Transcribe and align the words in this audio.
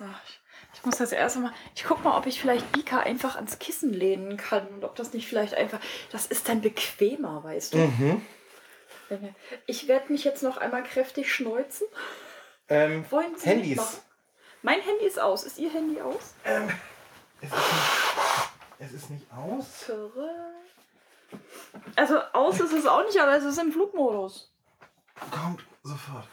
So, 0.00 0.06
ich, 0.72 0.86
muss 0.86 0.96
das 0.96 1.12
erste 1.12 1.40
mal. 1.40 1.52
Ich 1.74 1.84
guck 1.84 2.02
mal, 2.02 2.16
ob 2.16 2.24
ich 2.24 2.40
vielleicht 2.40 2.72
Bika 2.72 3.00
einfach 3.00 3.36
ans 3.36 3.58
Kissen 3.58 3.92
lehnen 3.92 4.38
kann 4.38 4.66
und 4.68 4.82
ob 4.82 4.96
das 4.96 5.12
nicht 5.12 5.28
vielleicht 5.28 5.52
einfach. 5.52 5.78
Das 6.10 6.24
ist 6.24 6.48
dann 6.48 6.62
bequemer, 6.62 7.44
weißt 7.44 7.74
du. 7.74 7.78
Mhm. 7.78 8.24
Ich 9.66 9.88
werde 9.88 10.10
mich 10.10 10.24
jetzt 10.24 10.42
noch 10.42 10.56
einmal 10.56 10.84
kräftig 10.84 11.30
schneuzen. 11.30 11.86
Ähm, 12.70 13.04
Wollen 13.10 13.36
Sie 13.36 13.46
Handys. 13.46 14.00
Mein 14.62 14.80
Handy 14.80 15.04
ist 15.04 15.20
aus. 15.20 15.44
Ist 15.44 15.58
Ihr 15.58 15.70
Handy 15.70 16.00
aus? 16.00 16.32
Ähm, 16.46 16.70
es, 17.42 17.50
ist 17.50 17.60
nicht, 17.60 18.78
es 18.78 18.92
ist 18.92 19.10
nicht 19.10 19.26
aus. 19.32 19.90
Also 21.94 22.20
aus 22.32 22.58
ist 22.58 22.72
es 22.72 22.86
auch 22.86 23.04
nicht, 23.04 23.20
aber 23.20 23.36
es 23.36 23.44
ist 23.44 23.58
im 23.58 23.70
Flugmodus. 23.70 24.50
Kommt 25.30 25.62
sofort. 25.82 26.26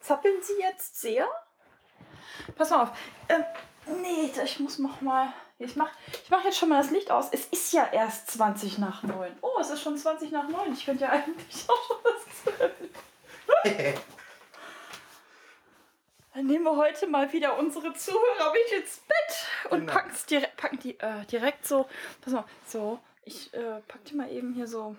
Zappeln 0.00 0.42
Sie 0.42 0.60
jetzt 0.60 1.00
sehr? 1.00 1.26
Pass 2.56 2.70
mal 2.70 2.82
auf. 2.84 2.90
Ähm, 3.28 3.44
nee, 4.02 4.30
ich 4.44 4.60
muss 4.60 4.78
noch 4.78 5.00
mal. 5.00 5.32
Ich 5.58 5.76
mach, 5.76 5.90
ich 6.24 6.30
mach 6.30 6.44
jetzt 6.44 6.58
schon 6.58 6.68
mal 6.68 6.82
das 6.82 6.90
Licht 6.90 7.10
aus. 7.10 7.28
Es 7.30 7.46
ist 7.46 7.72
ja 7.72 7.88
erst 7.92 8.30
20 8.32 8.78
nach 8.78 9.02
9. 9.04 9.36
Oh, 9.40 9.58
es 9.60 9.70
ist 9.70 9.82
schon 9.82 9.96
20 9.96 10.30
nach 10.32 10.48
9. 10.48 10.72
Ich 10.72 10.84
könnte 10.84 11.04
ja 11.04 11.10
eigentlich 11.10 11.64
auch 11.68 11.86
schon 11.86 11.96
was. 12.02 12.24
Dann 16.34 16.46
nehmen 16.46 16.64
wir 16.64 16.76
heute 16.76 17.06
mal 17.06 17.32
wieder 17.32 17.56
unsere 17.58 17.94
Zuhörer 17.94 18.52
mit 18.52 18.82
ins 18.82 18.98
Bett 19.06 19.70
und 19.70 19.80
Genau. 19.80 19.92
packen's 19.92 20.26
direkt, 20.26 20.56
packen 20.56 20.80
die 20.80 20.98
äh, 20.98 21.24
direkt 21.30 21.64
so. 21.66 21.86
Pass 22.20 22.32
mal, 22.32 22.44
so. 22.66 22.98
Ich 23.24 23.54
äh, 23.54 23.80
pack 23.86 24.04
die 24.06 24.14
mal 24.16 24.30
eben 24.30 24.52
hier 24.52 24.66
so 24.66 24.96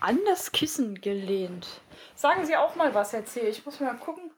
an 0.00 0.18
das 0.26 0.52
Kissen 0.52 1.00
gelehnt. 1.00 1.66
Sagen 2.14 2.46
Sie 2.46 2.56
auch 2.56 2.74
mal 2.76 2.94
was, 2.94 3.12
erzähl. 3.12 3.48
Ich 3.48 3.64
muss 3.64 3.80
mal 3.80 3.94
gucken. 3.96 4.30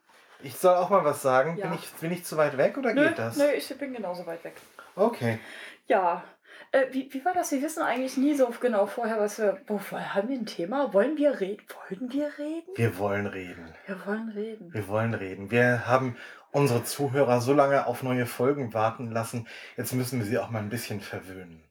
Ich 0.43 0.55
soll 0.55 0.75
auch 0.75 0.89
mal 0.89 1.03
was 1.03 1.21
sagen. 1.21 1.57
Ja. 1.57 1.67
Bin, 1.67 1.77
ich, 1.79 1.91
bin 1.93 2.11
ich 2.11 2.23
zu 2.25 2.37
weit 2.37 2.57
weg 2.57 2.77
oder 2.77 2.93
Nö, 2.93 3.07
geht 3.07 3.17
das? 3.17 3.37
nö, 3.37 3.45
ich 3.55 3.67
bin 3.77 3.93
genauso 3.93 4.25
weit 4.25 4.43
weg. 4.43 4.55
Okay. 4.95 5.39
Ja. 5.87 6.23
Äh, 6.71 6.87
wie, 6.91 7.11
wie 7.13 7.23
war 7.23 7.33
das? 7.33 7.51
Wir 7.51 7.61
wissen 7.61 7.81
eigentlich 7.81 8.17
nie 8.17 8.35
so 8.35 8.47
genau 8.59 8.85
vorher, 8.85 9.19
was 9.19 9.39
wir. 9.39 9.61
Wovon 9.67 10.13
haben 10.13 10.29
wir 10.29 10.37
ein 10.37 10.45
Thema? 10.45 10.93
Wollen 10.93 11.17
wir 11.17 11.39
reden? 11.39 11.63
Wollen 11.89 12.11
wir 12.11 12.31
reden? 12.37 12.73
Wir 12.75 12.97
wollen 12.97 13.27
reden. 13.27 13.73
Wir 13.85 14.05
wollen 14.05 14.29
reden. 14.29 14.73
Wir 14.73 14.87
wollen 14.87 15.13
reden. 15.13 15.51
Wir 15.51 15.87
haben 15.87 16.17
unsere 16.51 16.83
Zuhörer 16.83 17.41
so 17.41 17.53
lange 17.53 17.87
auf 17.87 18.03
neue 18.03 18.25
Folgen 18.25 18.73
warten 18.73 19.11
lassen. 19.11 19.47
Jetzt 19.77 19.93
müssen 19.93 20.19
wir 20.19 20.25
sie 20.25 20.37
auch 20.39 20.49
mal 20.49 20.59
ein 20.59 20.69
bisschen 20.69 21.01
verwöhnen. 21.01 21.63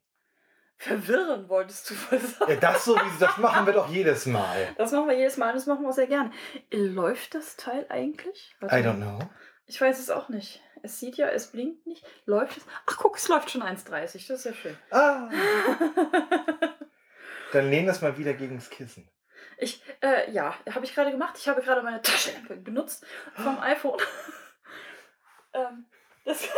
Verwirren 0.78 1.48
wolltest 1.48 1.90
du 1.90 1.94
wohl 1.94 2.18
sagen. 2.18 2.52
Ja, 2.52 2.56
das 2.58 2.84
so, 2.84 2.96
wie 2.96 3.18
das 3.18 3.36
machen 3.38 3.66
wir 3.66 3.72
doch 3.72 3.88
jedes 3.88 4.26
Mal. 4.26 4.74
Das 4.76 4.92
machen 4.92 5.08
wir 5.08 5.16
jedes 5.16 5.36
Mal, 5.36 5.52
das 5.52 5.66
machen 5.66 5.84
wir 5.84 5.92
sehr 5.92 6.06
gerne. 6.06 6.30
Läuft 6.70 7.34
das 7.34 7.56
Teil 7.56 7.86
eigentlich? 7.88 8.54
Warte 8.60 8.76
I 8.76 8.80
don't 8.80 8.96
know. 8.96 9.18
Ich 9.66 9.80
weiß 9.80 9.98
es 9.98 10.10
auch 10.10 10.28
nicht. 10.28 10.62
Es 10.82 11.00
sieht 11.00 11.16
ja, 11.16 11.28
es 11.28 11.48
blinkt 11.48 11.86
nicht. 11.86 12.04
Läuft 12.26 12.58
es? 12.58 12.66
Ach, 12.86 12.96
guck, 12.98 13.16
es 13.16 13.28
läuft 13.28 13.50
schon 13.50 13.62
1,30. 13.62 14.28
Das 14.28 14.30
ist 14.30 14.44
ja 14.44 14.52
schön. 14.52 14.76
Ah. 14.90 15.28
Dann 17.52 17.70
lehn 17.70 17.86
das 17.86 18.02
mal 18.02 18.18
wieder 18.18 18.34
gegen 18.34 18.56
das 18.56 18.70
Kissen. 18.70 19.08
Ich, 19.58 19.82
äh, 20.02 20.30
ja, 20.30 20.54
habe 20.70 20.84
ich 20.84 20.94
gerade 20.94 21.10
gemacht. 21.10 21.36
Ich 21.38 21.48
habe 21.48 21.62
gerade 21.62 21.82
meine 21.82 22.02
Taschenlampe 22.02 22.56
benutzt 22.56 23.06
vom 23.34 23.58
iPhone. 23.60 23.98
ähm, 25.54 25.86
das, 26.24 26.48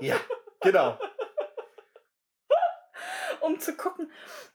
Ja, 0.00 0.16
genau. 0.60 0.98
Um 3.46 3.58
zu 3.60 3.74
gucken, 3.76 4.10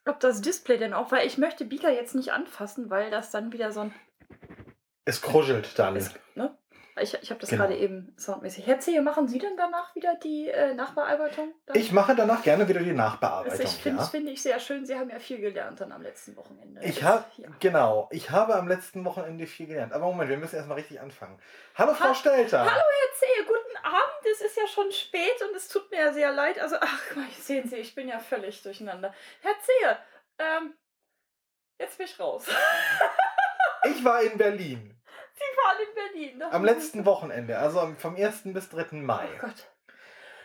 ob 0.08 0.20
das 0.20 0.42
Display 0.42 0.78
denn 0.78 0.94
auch, 0.94 1.12
weil 1.12 1.26
ich 1.26 1.38
möchte 1.38 1.66
Beaker 1.66 1.90
jetzt 1.92 2.16
nicht 2.16 2.32
anfassen, 2.34 2.90
weil 2.90 3.10
das 3.10 3.32
dann 3.32 3.52
wieder 3.52 3.72
so 3.72 3.82
ein. 3.82 3.94
Es 5.06 5.22
kruschelt 5.22 5.78
dann. 5.80 5.96
Ist, 5.96 6.20
ne? 6.36 6.56
Ich, 7.00 7.14
ich 7.22 7.30
habe 7.32 7.40
das 7.40 7.50
Genau. 7.50 7.64
gerade 7.64 7.78
eben 7.78 8.14
soundmäßig. 8.18 8.68
Herr 8.68 8.80
Zehe, 8.80 9.02
machen 9.02 9.28
Sie 9.28 9.40
denn 9.40 9.56
danach 9.58 9.96
wieder 9.96 10.14
die 10.22 10.50
äh, 10.50 10.74
Nachbearbeitung? 10.74 11.54
Dann? 11.66 11.76
Ich 11.78 11.94
mache 11.94 12.16
danach 12.16 12.44
gerne 12.44 12.68
wieder 12.68 12.82
die 12.82 12.90
das 12.90 12.98
Nachbearbeitung. 12.98 13.62
ich 13.62 13.72
finde 13.78 14.02
ja. 14.02 14.08
finde 14.08 14.32
ich 14.32 14.42
sehr 14.42 14.60
schön. 14.60 14.86
Sie 14.86 14.96
haben 14.96 15.10
ja 15.10 15.18
viel 15.18 15.40
gelernt 15.40 15.80
dann 15.80 15.92
am 15.94 16.02
letzten 16.02 16.36
Wochenende. 16.36 16.82
Ich 16.84 16.96
Das- 17.00 17.04
habe, 17.06 17.26
ja. 17.38 17.50
genau, 17.62 18.10
ich 18.12 18.30
habe 18.30 18.56
am 18.56 18.68
letzten 18.68 19.06
Wochenende 19.06 19.48
viel 19.48 19.68
gelernt. 19.68 19.94
Aber 19.94 20.06
Moment, 20.08 20.30
wir 20.30 20.38
müssen 20.38 20.58
erstmal 20.58 20.78
richtig 20.78 21.00
anfangen. 21.00 21.40
Hallo 21.76 21.94
Frau 21.94 22.10
Ha- 22.10 22.14
Stelter. 22.16 22.60
Hallo 22.60 22.70
Herr 22.72 23.18
Zehe, 23.18 23.46
guten 23.48 23.78
Abend. 23.86 24.26
Es 24.34 24.42
ist 24.42 24.51
ja 24.62 24.68
schon 24.68 24.92
spät 24.92 25.42
und 25.48 25.56
es 25.56 25.68
tut 25.68 25.90
mir 25.92 25.98
ja 26.00 26.14
sehr 26.14 26.32
leid. 26.32 26.60
Also, 26.60 26.76
ach, 26.80 27.02
sehen 27.40 27.68
Sie, 27.70 27.78
ich 27.78 27.96
bin 27.96 28.08
ja 28.08 28.20
völlig 28.20 28.62
durcheinander. 28.64 29.14
Herr 29.42 29.56
Zehe, 29.62 29.98
ähm, 30.40 30.74
jetzt 31.80 31.98
bin 31.98 32.06
ich 32.08 32.20
raus. 32.20 32.46
Ich 33.84 34.04
war 34.06 34.22
in 34.22 34.38
Berlin 34.38 34.96
Sie 35.34 35.58
waren 35.58 35.78
in 35.80 35.96
Berlin. 35.96 36.38
ne? 36.38 36.52
am 36.54 36.64
letzten 36.64 37.04
Wochenende, 37.04 37.58
also 37.58 37.96
vom 37.98 38.16
1. 38.16 38.42
bis 38.54 38.70
3. 38.70 38.98
Mai. 38.98 39.28
Oh 39.38 39.40
Gott. 39.40 39.72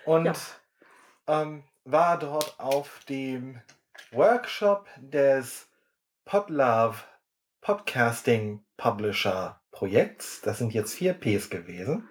Und 0.07 0.25
Ja. 0.25 1.43
ähm, 1.43 1.65
war 1.85 2.19
dort 2.19 2.59
auf 2.59 3.05
dem 3.11 3.61
Workshop 4.13 4.89
des 4.97 5.69
Podlove 6.25 6.97
Podcasting 7.61 8.65
Publisher 8.79 9.61
Projekts. 9.71 10.41
Das 10.41 10.57
sind 10.57 10.73
jetzt 10.73 10.95
vier 10.95 11.13
Ps 11.13 11.51
gewesen. 11.51 12.09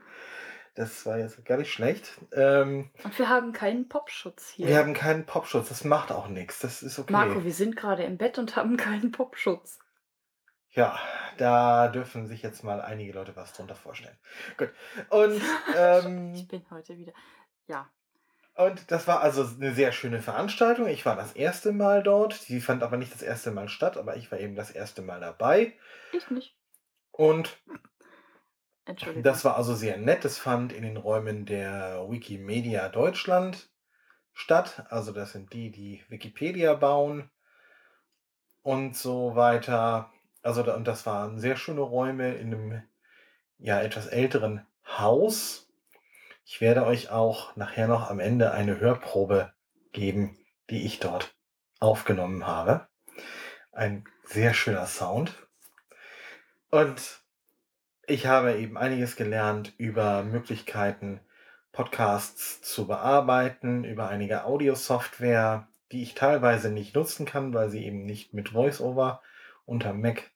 Das 0.76 1.06
war 1.06 1.18
jetzt 1.18 1.44
gar 1.46 1.58
nicht 1.58 1.72
schlecht. 1.72 2.12
Ähm, 2.34 2.90
Und 3.04 3.18
wir 3.18 3.30
haben 3.30 3.54
keinen 3.54 3.88
Popschutz 3.88 4.50
hier. 4.50 4.68
wir 4.68 4.78
haben 4.78 4.94
keinen 4.94 5.26
Popschutz, 5.26 5.70
das 5.70 5.86
macht 5.86 6.12
auch 6.12 6.28
nichts. 6.28 6.60
Das 6.60 6.84
ist 6.84 7.00
okay. 7.00 7.14
Marco, 7.14 7.44
wir 7.46 7.54
sind 7.54 7.78
gerade 7.78 8.04
im 8.04 8.18
Bett 8.18 8.38
und 8.38 8.56
haben 8.58 8.76
keinen 8.76 9.12
Popschutz. 9.12 9.80
Ja, 10.72 11.00
da 11.38 11.88
dürfen 11.88 12.28
sich 12.28 12.42
jetzt 12.42 12.64
mal 12.66 12.82
einige 12.82 13.14
Leute 13.14 13.34
was 13.38 13.54
drunter 13.54 13.76
vorstellen. 13.76 14.18
Gut. 14.58 14.72
Und, 15.10 15.42
ähm, 15.78 16.34
Ich 16.34 16.48
bin 16.50 16.66
heute 16.70 16.98
wieder. 16.98 17.14
Ja. 17.68 17.90
und 18.56 18.92
das 18.92 19.08
war 19.08 19.22
also 19.22 19.46
eine 19.56 19.74
sehr 19.74 19.94
schöne 19.94 20.22
Veranstaltung. 20.22 20.88
Ich 20.88 21.06
war 21.06 21.16
das 21.16 21.32
erste 21.32 21.72
Mal 21.72 22.04
dort. 22.04 22.50
Die 22.50 22.60
fand 22.60 22.84
aber 22.84 22.98
nicht 22.98 23.14
das 23.14 23.22
erste 23.22 23.52
Mal 23.52 23.70
statt, 23.70 23.96
aber 23.96 24.18
ich 24.18 24.30
war 24.30 24.40
eben 24.40 24.56
das 24.56 24.72
erste 24.72 25.02
Mal 25.02 25.22
dabei. 25.22 25.74
Ich 26.12 26.30
nicht. 26.30 26.54
Und 27.12 27.58
Entschuldigung. 28.86 29.24
das 29.24 29.44
war 29.44 29.58
also 29.58 29.74
sehr 29.74 29.98
nett. 29.98 30.26
Es 30.26 30.38
fand 30.38 30.72
in 30.72 30.84
den 30.84 30.98
Räumen 30.98 31.46
der 31.46 32.06
Wikimedia 32.10 32.88
Deutschland 32.90 33.70
statt. 34.34 34.86
Also 34.90 35.12
das 35.12 35.32
sind 35.32 35.54
die, 35.54 35.72
die 35.72 36.04
Wikipedia 36.10 36.76
bauen 36.76 37.30
und 38.62 38.96
so 38.96 39.36
weiter. 39.36 40.12
Also 40.44 40.62
da, 40.62 40.76
und 40.76 40.88
das 40.88 41.06
waren 41.06 41.40
sehr 41.40 41.56
schöne 41.56 41.82
Räume 41.82 42.36
in 42.36 42.54
einem 42.54 42.84
ja 43.58 43.82
etwas 43.82 44.08
älteren 44.08 44.66
Haus. 44.86 45.68
Ich 46.46 46.62
werde 46.62 46.86
euch 46.86 47.10
auch 47.10 47.56
nachher 47.56 47.88
noch 47.88 48.10
am 48.10 48.20
Ende 48.20 48.52
eine 48.52 48.80
Hörprobe 48.80 49.52
geben, 49.94 50.38
die 50.70 50.86
ich 50.86 51.00
dort 51.00 51.36
aufgenommen 51.80 52.46
habe. 52.46 52.88
Ein 53.72 54.06
sehr 54.24 54.54
schöner 54.54 54.86
Sound. 54.86 55.34
Und 56.70 57.25
ich 58.08 58.28
habe 58.28 58.56
eben 58.56 58.78
einiges 58.78 59.16
gelernt 59.16 59.74
über 59.78 60.24
Möglichkeiten, 60.24 61.20
Podcasts 61.72 62.62
zu 62.62 62.88
bearbeiten, 62.88 63.84
über 63.84 64.08
einige 64.08 64.46
Audiosoftware, 64.46 65.68
die 65.92 66.04
ich 66.04 66.16
teilweise 66.16 66.70
nicht 66.70 66.96
nutzen 66.96 67.26
kann, 67.26 67.54
weil 67.54 67.70
sie 67.70 67.86
eben 67.86 68.06
nicht 68.06 68.34
mit 68.34 68.54
VoiceOver 68.54 69.22
unter 69.66 69.94
Mac 69.94 70.32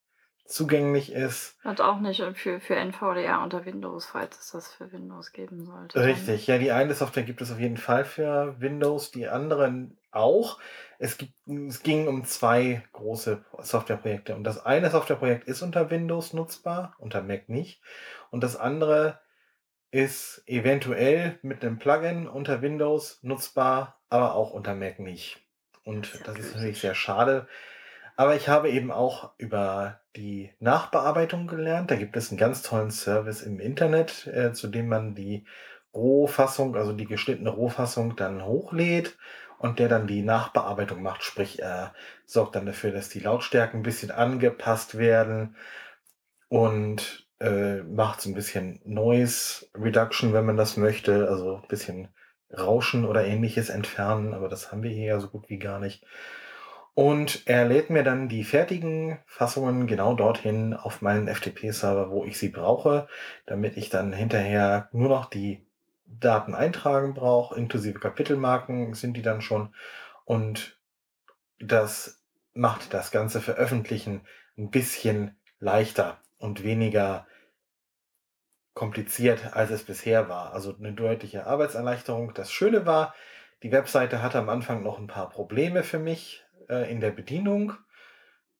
zugänglich 0.46 1.14
ist. 1.14 1.58
Und 1.64 1.80
auch 1.80 2.00
nicht 2.00 2.24
für, 2.34 2.60
für 2.60 2.76
NVDA 2.76 3.44
unter 3.44 3.66
Windows, 3.66 4.08
falls 4.08 4.40
es 4.40 4.52
das 4.52 4.74
für 4.74 4.92
Windows 4.92 5.32
geben 5.32 5.64
sollte. 5.64 6.04
Richtig, 6.04 6.48
ja, 6.48 6.58
die 6.58 6.72
eine 6.72 6.94
Software 6.94 7.24
gibt 7.24 7.42
es 7.42 7.52
auf 7.52 7.60
jeden 7.60 7.78
Fall 7.78 8.04
für 8.04 8.60
Windows, 8.60 9.12
die 9.12 9.28
anderen 9.28 9.99
auch. 10.12 10.60
Es, 10.98 11.18
gibt, 11.18 11.34
es 11.48 11.84
ging 11.84 12.08
um 12.08 12.26
zwei 12.26 12.84
große 12.94 13.44
Softwareprojekte. 13.60 14.36
Und 14.36 14.44
das 14.44 14.66
eine 14.66 14.90
Softwareprojekt 14.90 15.48
ist 15.48 15.62
unter 15.62 15.90
Windows 15.90 16.34
nutzbar, 16.34 16.96
unter 17.00 17.22
Mac 17.22 17.50
nicht. 17.50 17.82
Und 18.32 18.44
das 18.44 18.56
andere 18.56 19.20
ist 19.92 20.44
eventuell 20.46 21.40
mit 21.42 21.64
einem 21.64 21.80
Plugin 21.80 22.28
unter 22.28 22.62
Windows 22.62 23.20
nutzbar, 23.24 24.00
aber 24.10 24.36
auch 24.36 24.52
unter 24.52 24.76
Mac 24.76 25.00
nicht. 25.00 25.42
Und 25.84 26.28
das 26.28 26.38
ist 26.38 26.56
natürlich 26.56 26.80
sehr 26.80 26.96
schade. 26.96 27.48
Aber 28.16 28.36
ich 28.36 28.50
habe 28.50 28.70
eben 28.70 28.92
auch 28.92 29.32
über 29.38 30.02
die 30.16 30.52
Nachbearbeitung 30.60 31.48
gelernt. 31.48 31.90
Da 31.90 31.96
gibt 31.96 32.18
es 32.18 32.30
einen 32.30 32.38
ganz 32.38 32.62
tollen 32.62 32.92
Service 32.92 33.42
im 33.42 33.62
Internet, 33.62 34.28
äh, 34.28 34.52
zu 34.52 34.68
dem 34.68 34.90
man 34.90 35.16
die 35.16 35.46
Rohfassung, 35.94 36.76
also 36.76 36.94
die 36.94 37.06
geschnittene 37.06 37.50
Rohfassung 37.50 38.16
dann 38.16 38.46
hochlädt 38.46 39.18
und 39.58 39.80
der 39.80 39.90
dann 39.90 40.08
die 40.08 40.22
Nachbearbeitung 40.22 41.02
macht. 41.02 41.24
Sprich, 41.24 41.62
er 41.62 41.94
sorgt 42.26 42.56
dann 42.56 42.66
dafür, 42.66 42.92
dass 42.92 43.10
die 43.10 43.20
Lautstärken 43.20 43.80
ein 43.80 43.84
bisschen 43.84 44.12
angepasst 44.12 44.98
werden 44.98 45.56
und 46.48 47.28
äh, 47.40 47.82
macht 47.84 48.22
so 48.22 48.30
ein 48.30 48.36
bisschen 48.36 48.82
Noise 48.86 49.68
Reduction, 49.76 50.34
wenn 50.34 50.46
man 50.46 50.58
das 50.58 50.78
möchte. 50.78 51.28
Also 51.30 51.58
ein 51.58 51.68
bisschen 51.68 52.10
Rauschen 52.58 53.06
oder 53.06 53.26
ähnliches 53.26 53.70
entfernen, 53.70 54.34
aber 54.34 54.50
das 54.50 54.72
haben 54.72 54.84
wir 54.84 54.92
hier 54.92 55.06
ja 55.06 55.20
so 55.20 55.28
gut 55.28 55.50
wie 55.50 55.60
gar 55.60 55.80
nicht. 55.80 56.04
Und 56.96 57.44
er 57.46 57.66
lädt 57.66 57.90
mir 57.90 58.04
dann 58.04 58.28
die 58.28 58.44
fertigen 58.44 59.20
Fassungen 59.26 59.88
genau 59.88 60.16
dorthin 60.16 60.74
auf 60.74 61.02
meinen 61.02 61.28
FTP-Server, 61.28 62.12
wo 62.12 62.26
ich 62.26 62.38
sie 62.38 62.50
brauche, 62.50 63.08
damit 63.46 63.78
ich 63.78 63.90
dann 63.90 64.12
hinterher 64.12 64.90
nur 64.92 65.08
noch 65.08 65.30
die 65.30 65.66
Daten 66.10 66.56
eintragen 66.56 67.14
brauche, 67.14 67.56
inklusive 67.56 68.00
Kapitelmarken 68.00 68.94
sind 68.94 69.16
die 69.16 69.22
dann 69.22 69.42
schon. 69.42 69.74
Und 70.26 70.80
das 71.60 72.24
macht 72.54 72.94
das 72.94 73.12
ganze 73.12 73.42
Veröffentlichen 73.42 74.22
ein 74.58 74.72
bisschen 74.72 75.38
leichter 75.60 76.20
und 76.38 76.64
weniger 76.64 77.28
kompliziert, 78.74 79.56
als 79.56 79.72
es 79.72 79.84
bisher 79.84 80.30
war. 80.30 80.54
Also 80.54 80.76
eine 80.76 80.94
deutliche 80.94 81.46
Arbeitserleichterung. 81.46 82.34
Das 82.34 82.52
Schöne 82.52 82.86
war, 82.86 83.14
die 83.62 83.72
Webseite 83.72 84.22
hatte 84.22 84.40
am 84.40 84.50
Anfang 84.50 84.84
noch 84.84 85.00
ein 85.00 85.08
paar 85.08 85.30
Probleme 85.30 85.84
für 85.84 86.00
mich 86.00 86.46
äh, 86.70 86.90
in 86.90 87.02
der 87.02 87.12
Bedienung. 87.12 87.74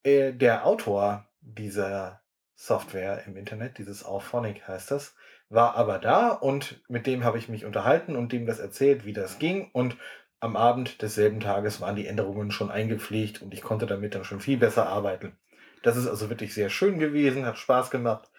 Äh, 0.04 0.34
der 0.34 0.66
Autor 0.66 1.26
dieser 1.42 2.22
Software 2.62 3.24
im 3.26 3.38
Internet, 3.38 3.78
dieses 3.78 4.04
Auphonic 4.04 4.68
heißt 4.68 4.92
das, 4.92 5.16
war 5.48 5.76
aber 5.76 5.98
da 5.98 6.28
und 6.32 6.82
mit 6.90 7.08
dem 7.08 7.24
habe 7.24 7.38
ich 7.38 7.48
mich 7.48 7.64
unterhalten 7.64 8.18
und 8.18 8.34
dem 8.34 8.46
das 8.46 8.60
erzählt, 8.60 9.06
wie 9.06 9.14
das 9.14 9.40
ging. 9.40 9.70
Und 9.72 9.96
am 10.42 10.58
Abend 10.58 11.02
desselben 11.02 11.40
Tages 11.40 11.80
waren 11.80 11.96
die 11.96 12.06
Änderungen 12.06 12.52
schon 12.52 12.70
eingepflegt 12.70 13.42
und 13.42 13.54
ich 13.54 13.62
konnte 13.62 13.86
damit 13.86 14.14
dann 14.14 14.26
schon 14.26 14.42
viel 14.42 14.58
besser 14.58 14.90
arbeiten. 14.90 15.38
Das 15.84 15.96
ist 15.96 16.06
also 16.06 16.30
wirklich 16.30 16.54
sehr 16.54 16.70
schön 16.70 17.00
gewesen, 17.00 17.46
hat 17.46 17.58
Spaß 17.58 17.92
gemacht. 17.92 18.30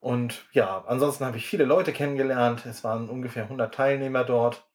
Und 0.00 0.46
ja, 0.52 0.82
ansonsten 0.86 1.26
habe 1.26 1.36
ich 1.36 1.46
viele 1.46 1.64
Leute 1.64 1.92
kennengelernt. 1.92 2.64
Es 2.64 2.82
waren 2.82 3.10
ungefähr 3.10 3.42
100 3.42 3.74
Teilnehmer 3.74 4.24
dort. 4.24 4.69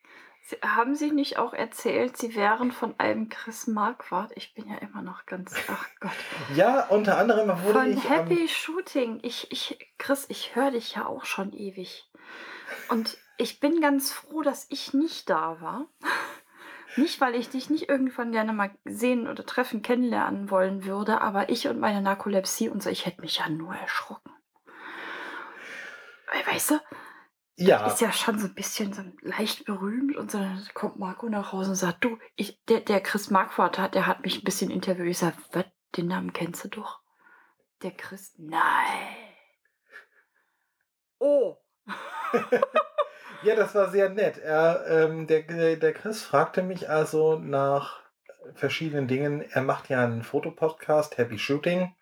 Sie, 0.48 0.58
haben 0.62 0.94
Sie 0.94 1.10
nicht 1.10 1.40
auch 1.40 1.54
erzählt, 1.54 2.18
Sie 2.18 2.36
wären 2.36 2.72
von 2.72 2.94
einem 3.00 3.30
Chris 3.30 3.66
Marquardt? 3.66 4.32
Ich 4.36 4.54
bin 4.54 4.70
ja 4.70 4.78
immer 4.78 5.02
noch 5.02 5.26
ganz, 5.26 5.56
ach 5.68 5.88
Gott. 6.00 6.12
ja, 6.56 6.86
unter 6.86 7.18
anderem 7.18 7.50
wurde 7.64 7.80
von 7.80 7.92
ich... 7.92 8.04
Von 8.04 8.12
Happy 8.12 8.42
ähm, 8.42 8.48
Shooting. 8.48 9.20
Ich, 9.24 9.52
ich, 9.52 9.80
Chris, 9.98 10.28
ich 10.30 10.56
höre 10.56 10.70
dich 10.70 10.94
ja 10.94 11.08
auch 11.08 11.26
schon 11.26 11.52
ewig. 11.52 12.08
Und 12.90 13.18
ich 13.38 13.60
bin 13.60 13.82
ganz 13.82 14.14
froh, 14.14 14.44
dass 14.44 14.68
ich 14.70 14.94
nicht 14.94 15.32
da 15.32 15.60
war. 15.62 15.88
Nicht, 16.98 17.20
weil 17.20 17.36
ich 17.36 17.50
dich 17.50 17.70
nicht 17.70 17.90
irgendwann 17.90 18.32
gerne 18.32 18.54
mal 18.54 18.72
sehen 18.86 19.28
oder 19.28 19.46
treffen, 19.46 19.82
kennenlernen 19.82 20.50
wollen 20.50 20.86
würde, 20.86 21.20
aber 21.20 21.50
ich 21.50 21.68
und 21.68 21.78
meine 21.78 22.02
Narkolepsie 22.02 22.70
und 22.70 22.82
so, 22.82 22.90
ich 22.90 23.06
hätte 23.06 23.20
mich 23.20 23.40
ja 23.40 23.50
nur 23.50 23.76
erschrocken. 23.76 24.32
Weißt 26.50 26.72
du, 26.72 26.80
ja. 27.58 27.88
Ist 27.88 28.02
ja 28.02 28.12
schon 28.12 28.38
so 28.38 28.48
ein 28.48 28.54
bisschen 28.54 28.94
so 28.94 29.02
leicht 29.22 29.66
berühmt 29.66 30.18
und 30.18 30.30
so 30.30 30.40
dann 30.40 30.68
kommt 30.74 31.00
Marco 31.00 31.30
nach 31.30 31.54
Hause 31.54 31.72
und 31.72 31.76
sagt, 31.76 32.04
du, 32.04 32.18
ich, 32.36 32.62
der, 32.66 32.82
der 32.82 33.00
Chris 33.02 33.30
Marquardt 33.30 33.80
hat, 33.80 33.96
der 33.96 34.08
hat 34.08 34.22
mich 34.24 34.40
ein 34.40 34.44
bisschen 34.44 34.70
interviewt. 34.70 35.08
Ich 35.08 35.20
sage, 35.20 35.38
was, 35.54 35.66
den 35.96 36.08
Namen 36.08 36.34
kennst 36.34 36.66
du 36.66 36.68
doch? 36.68 37.00
Der 37.82 37.92
Chris? 37.92 38.34
Nein. 38.38 38.62
Oh. 41.20 41.58
ja, 43.44 43.56
das 43.56 43.74
war 43.74 43.90
sehr 43.90 44.10
nett. 44.10 44.38
Er, 44.38 44.86
ähm, 44.88 45.28
der, 45.28 45.78
der 45.78 45.94
Chris 45.94 46.24
fragte 46.24 46.62
mich 46.62 46.90
also 46.90 47.40
nach 47.40 48.02
verschiedenen 48.54 49.08
Dingen. 49.08 49.42
Er 49.42 49.62
macht 49.62 49.90
ja 49.90 50.04
einen 50.04 50.24
Fotopodcast, 50.24 51.18
Happy 51.18 51.40
Shooting. 51.40 51.96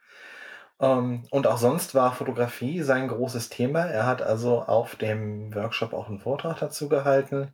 Ähm, 0.80 1.24
und 1.31 1.48
auch 1.48 1.58
sonst 1.58 1.96
war 1.96 2.14
Fotografie 2.14 2.81
sein 2.81 3.08
großes 3.08 3.50
Thema. 3.50 3.81
Er 3.86 4.06
hat 4.06 4.22
also 4.22 4.62
auf 4.62 4.96
dem 4.96 5.54
Workshop 5.56 5.94
auch 5.94 6.10
einen 6.10 6.20
Vortrag 6.20 6.60
dazu 6.60 6.90
gehalten. 6.90 7.54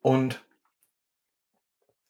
Und 0.00 0.42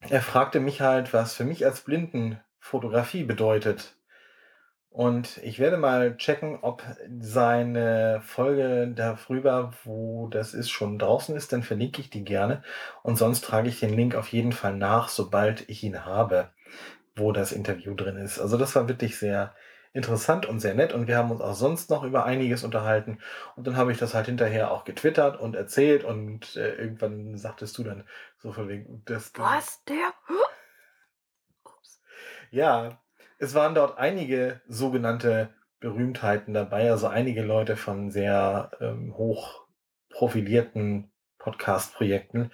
er 0.00 0.20
fragte 0.20 0.61
mich 0.61 0.81
halt, 0.81 1.12
was 1.12 1.34
für 1.34 1.44
mich 1.44 1.64
als 1.64 1.81
Blinden 1.81 2.40
Fotografie 2.58 3.25
bedeutet. 3.25 3.96
Und 4.90 5.37
ich 5.43 5.58
werde 5.58 5.76
mal 5.76 6.17
checken, 6.17 6.58
ob 6.62 6.82
seine 7.20 8.22
Folge 8.25 8.90
darüber, 8.94 9.72
wo 9.84 10.26
das 10.29 10.55
ist, 10.55 10.70
schon 10.70 10.99
draußen 10.99 11.37
ist. 11.37 11.52
Dann 11.52 11.62
verlinke 11.62 12.00
ich 12.00 12.08
die 12.08 12.25
gerne. 12.25 12.62
Und 13.02 13.17
sonst 13.17 13.44
trage 13.44 13.69
ich 13.69 13.79
den 13.79 13.93
Link 13.94 14.14
auf 14.14 14.29
jeden 14.29 14.52
Fall 14.52 14.75
nach, 14.75 15.08
sobald 15.08 15.69
ich 15.69 15.82
ihn 15.84 16.06
habe, 16.06 16.49
wo 17.14 17.32
das 17.32 17.52
Interview 17.52 17.94
drin 17.94 18.17
ist. 18.17 18.38
Also 18.40 18.56
das 18.56 18.75
war 18.75 18.88
wirklich 18.88 19.19
sehr 19.19 19.55
interessant 19.96 20.44
und 20.44 20.60
sehr 20.60 20.75
nett 20.75 20.93
und 20.93 21.08
wir 21.08 21.16
haben 21.16 21.31
uns 21.31 21.40
auch 21.40 21.54
sonst 21.54 21.88
noch 21.88 22.04
über 22.04 22.26
einiges 22.26 22.64
unterhalten. 22.64 23.19
Und 23.56 23.66
dann 23.66 23.76
habe 23.76 23.93
ich 23.93 23.98
das 23.98 24.12
halt 24.12 24.26
hinterher 24.26 24.70
auch 24.70 24.84
getwittert 24.84 25.40
und 25.40 25.56
erzählt 25.56 26.04
und 26.04 26.54
äh, 26.54 26.75
irgendwann 26.75 27.38
sagtest 27.38 27.78
du 27.78 27.82
dann 27.82 28.04
so 28.37 28.52
von 28.52 28.69
wegen, 28.69 29.02
dass 29.06 29.32
Was, 29.37 29.82
der? 29.84 30.12
Ja, 32.50 33.00
es 33.38 33.54
waren 33.54 33.75
dort 33.75 33.98
einige 33.98 34.60
sogenannte 34.69 35.54
Berühmtheiten 35.81 36.52
dabei, 36.52 36.90
also 36.90 37.06
einige 37.06 37.43
Leute 37.43 37.76
von 37.76 38.10
sehr 38.10 38.70
ähm, 38.81 39.14
hoch 39.16 39.66
profilierten 40.10 41.10
Podcast-Projekten. 41.46 42.50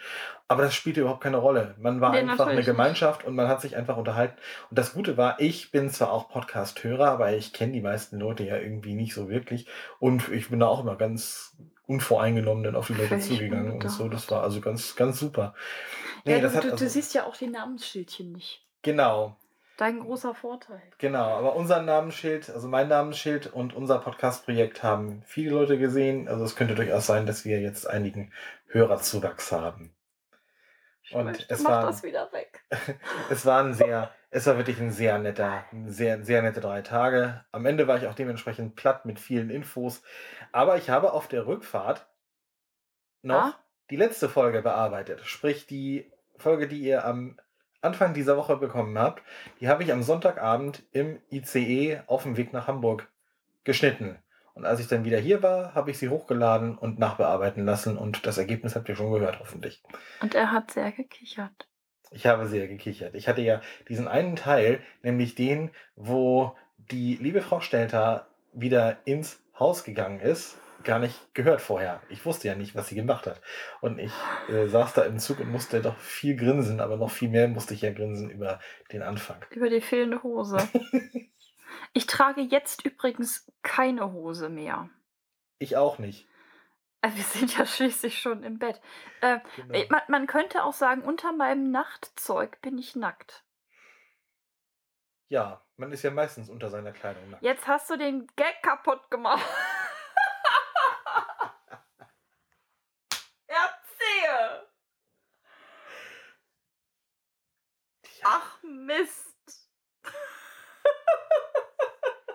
Aber 0.49 0.62
das 0.62 0.75
spielte 0.75 1.00
überhaupt 1.00 1.23
keine 1.23 1.39
Rolle. 1.39 1.75
Man 1.79 2.03
war 2.03 2.12
nee, 2.12 2.19
einfach 2.19 2.47
eine 2.47 2.62
Gemeinschaft 2.62 3.21
nicht. 3.21 3.29
und 3.29 3.35
man 3.35 3.49
hat 3.49 3.62
sich 3.62 3.75
einfach 3.75 3.97
unterhalten. 3.97 4.37
Und 4.69 4.79
das 4.79 4.93
Gute 4.93 5.17
war, 5.17 5.41
ich 5.41 5.71
bin 5.71 5.89
zwar 5.89 6.12
auch 6.12 6.29
Podcast-Hörer, 6.29 7.09
aber 7.09 7.33
ich 7.33 7.55
kenne 7.55 7.73
die 7.73 7.81
meisten 7.81 8.19
Leute 8.19 8.44
ja 8.44 8.59
irgendwie 8.59 8.93
nicht 8.93 9.15
so 9.15 9.31
wirklich. 9.31 9.67
Und 9.99 10.29
ich 10.29 10.50
bin 10.50 10.61
da 10.61 10.67
auch 10.67 10.81
immer 10.81 10.97
ganz 10.97 11.56
unvoreingenommen 11.87 12.65
dann 12.65 12.77
auf 12.77 12.89
die 12.89 12.93
Leute 12.93 13.19
zugegangen 13.19 13.73
und 13.73 13.91
so. 13.91 14.11
Das 14.11 14.31
war 14.31 14.43
also 14.43 14.61
ganz, 14.61 14.94
ganz 14.94 15.19
super. 15.19 15.55
Nee, 16.27 16.33
ja, 16.33 16.41
du, 16.41 16.49
du, 16.49 16.71
also, 16.71 16.85
du 16.85 16.89
siehst 16.91 17.15
ja 17.15 17.25
auch 17.25 17.37
die 17.37 17.49
Namensschildchen 17.49 18.33
nicht. 18.33 18.62
Genau, 18.83 19.39
Dein 19.79 20.01
großer 20.01 20.35
Vorteil. 20.35 20.83
Genau, 20.99 21.37
aber 21.39 21.57
unser 21.57 21.81
Namensschild, 21.83 22.51
also 22.51 22.69
mein 22.69 22.89
Namensschild 22.89 23.53
und 23.53 23.75
unser 23.75 23.99
Podcast-Projekt 23.99 24.83
haben 24.83 25.23
viele 25.27 25.51
Leute 25.53 25.79
gesehen. 25.79 26.29
Also 26.29 26.45
es 26.45 26.57
könnte 26.57 26.75
durchaus 26.75 27.07
sein, 27.07 27.27
dass 27.27 27.45
wir 27.45 27.61
jetzt 27.61 27.87
einigen 27.89 28.33
Hörerzuwachs 28.67 29.51
haben. 29.51 29.95
Ich 31.03 31.15
und 31.15 31.25
möchte, 31.25 31.47
es 31.49 31.65
war 31.65 31.83
das 31.83 32.03
wieder 32.03 32.31
weg. 32.33 32.63
es 33.31 33.45
war 33.47 33.65
ein 33.65 33.75
sehr, 33.75 34.13
es 34.31 34.47
war 34.47 34.57
wirklich 34.57 34.79
ein 34.79 34.93
sehr 34.93 35.19
netter, 35.19 35.65
sehr, 35.87 36.23
sehr 36.23 36.43
nette 36.43 36.61
drei 36.61 36.83
Tage. 36.83 37.45
Am 37.51 37.67
Ende 37.67 37.89
war 37.89 37.97
ich 37.97 38.07
auch 38.07 38.15
dementsprechend 38.15 38.77
platt 38.77 39.05
mit 39.05 39.19
vielen 39.19 39.51
Infos. 39.51 40.03
Aber 40.53 40.77
ich 40.77 40.91
habe 40.91 41.13
auf 41.13 41.29
der 41.29 41.47
Rückfahrt 41.47 42.07
noch 43.23 43.37
ah? 43.37 43.55
die 43.91 43.97
letzte 43.97 44.29
Folge 44.29 44.63
bearbeitet. 44.63 45.23
Sprich, 45.25 45.67
die 45.67 46.13
Folge, 46.37 46.69
die 46.69 46.81
ihr 46.81 47.05
am 47.05 47.39
Anfang 47.82 48.14
dieser 48.14 48.37
Woche 48.37 48.56
bekommen 48.56 48.96
habt, 48.96 49.23
die 49.61 49.69
habe 49.69 49.82
ich 49.82 49.93
am 49.93 50.02
Sonntagabend 50.02 50.84
im 50.93 51.19
ICE 51.31 52.00
auf 52.06 52.23
dem 52.23 52.37
Weg 52.37 52.52
nach 52.52 52.69
Hamburg 52.69 53.08
geschnitten. 53.64 54.17
Und 54.55 54.67
als 54.67 54.81
ich 54.81 54.87
dann 54.87 55.05
wieder 55.05 55.19
hier 55.19 55.43
war, 55.43 55.75
habe 55.75 55.90
ich 55.90 55.98
sie 55.98 56.08
hochgeladen 56.08 56.79
und 56.79 56.98
nachbearbeiten 56.98 57.65
lassen 57.65 57.98
und 57.98 58.27
das 58.27 58.39
Ergebnis 58.39 58.77
habt 58.77 58.89
ihr 58.89 58.96
schon 58.96 59.12
gehört, 59.12 59.41
hoffentlich. 59.41 59.82
Und 60.20 60.34
er 60.34 60.53
hat 60.53 60.70
sehr 60.70 60.93
gekichert. 60.93 61.69
Ich 62.10 62.27
habe 62.27 62.46
sehr 62.46 62.69
gekichert. 62.69 63.15
Ich 63.15 63.29
hatte 63.29 63.41
ja 63.41 63.62
diesen 63.89 64.06
einen 64.06 64.36
Teil, 64.36 64.81
nämlich 65.03 65.34
den, 65.34 65.70
wo 65.96 66.55
die 66.77 67.17
liebe 67.17 67.41
Frau 67.41 67.60
Stelter 67.60 68.29
wieder 68.53 68.98
ins 69.06 69.43
Haus 69.58 69.84
gegangen 69.84 70.20
ist 70.20 70.56
gar 70.84 70.98
nicht 70.98 71.34
gehört 71.34 71.60
vorher. 71.60 72.01
Ich 72.08 72.24
wusste 72.24 72.48
ja 72.48 72.55
nicht, 72.55 72.74
was 72.74 72.89
sie 72.89 72.94
gemacht 72.94 73.27
hat. 73.27 73.41
Und 73.81 73.98
ich 73.98 74.12
äh, 74.48 74.67
saß 74.67 74.94
da 74.94 75.03
im 75.03 75.19
Zug 75.19 75.41
und 75.41 75.51
musste 75.51 75.81
doch 75.81 75.96
viel 75.98 76.36
grinsen, 76.36 76.81
aber 76.81 76.96
noch 76.96 77.10
viel 77.10 77.29
mehr 77.29 77.48
musste 77.48 77.74
ich 77.74 77.82
ja 77.82 77.93
grinsen 77.93 78.31
über 78.31 78.60
den 78.93 79.03
Anfang. 79.03 79.44
Über 79.51 79.69
die 79.69 79.81
fehlende 79.81 80.22
Hose. 80.22 80.56
ich 81.93 82.06
trage 82.06 82.43
jetzt 82.43 82.84
übrigens 82.84 83.51
keine 83.62 84.12
Hose 84.12 84.48
mehr. 84.48 84.89
Ich 85.58 85.77
auch 85.77 85.98
nicht. 85.98 86.29
Äh, 87.03 87.10
wir 87.15 87.24
sind 87.24 87.56
ja 87.56 87.67
schließlich 87.67 88.19
schon 88.19 88.43
im 88.43 88.58
Bett. 88.58 88.81
Äh, 89.20 89.41
genau. 89.56 89.84
Man, 89.91 90.03
man 90.08 90.27
könnte 90.27 90.65
auch 90.65 90.74
sagen, 90.74 91.03
unter 91.03 91.32
meinem 91.32 91.70
Nachtzeug 91.70 92.60
bin 92.62 92.79
ich 92.79 92.96
nackt. 92.96 93.44
Ja, 95.29 95.62
man 95.77 95.93
ist 95.93 96.03
ja 96.03 96.10
meistens 96.10 96.51
unter 96.51 96.69
seiner 96.69 96.93
Kleidung 96.93 97.31
nackt. 97.31 97.43
Jetzt 97.43 97.67
hast 97.67 97.89
du 97.91 97.96
den 97.96 98.27
Gag 98.36 98.62
kaputt 98.62 99.10
gemacht. 99.10 99.43
Ach 108.24 108.63
Mist. 108.63 109.69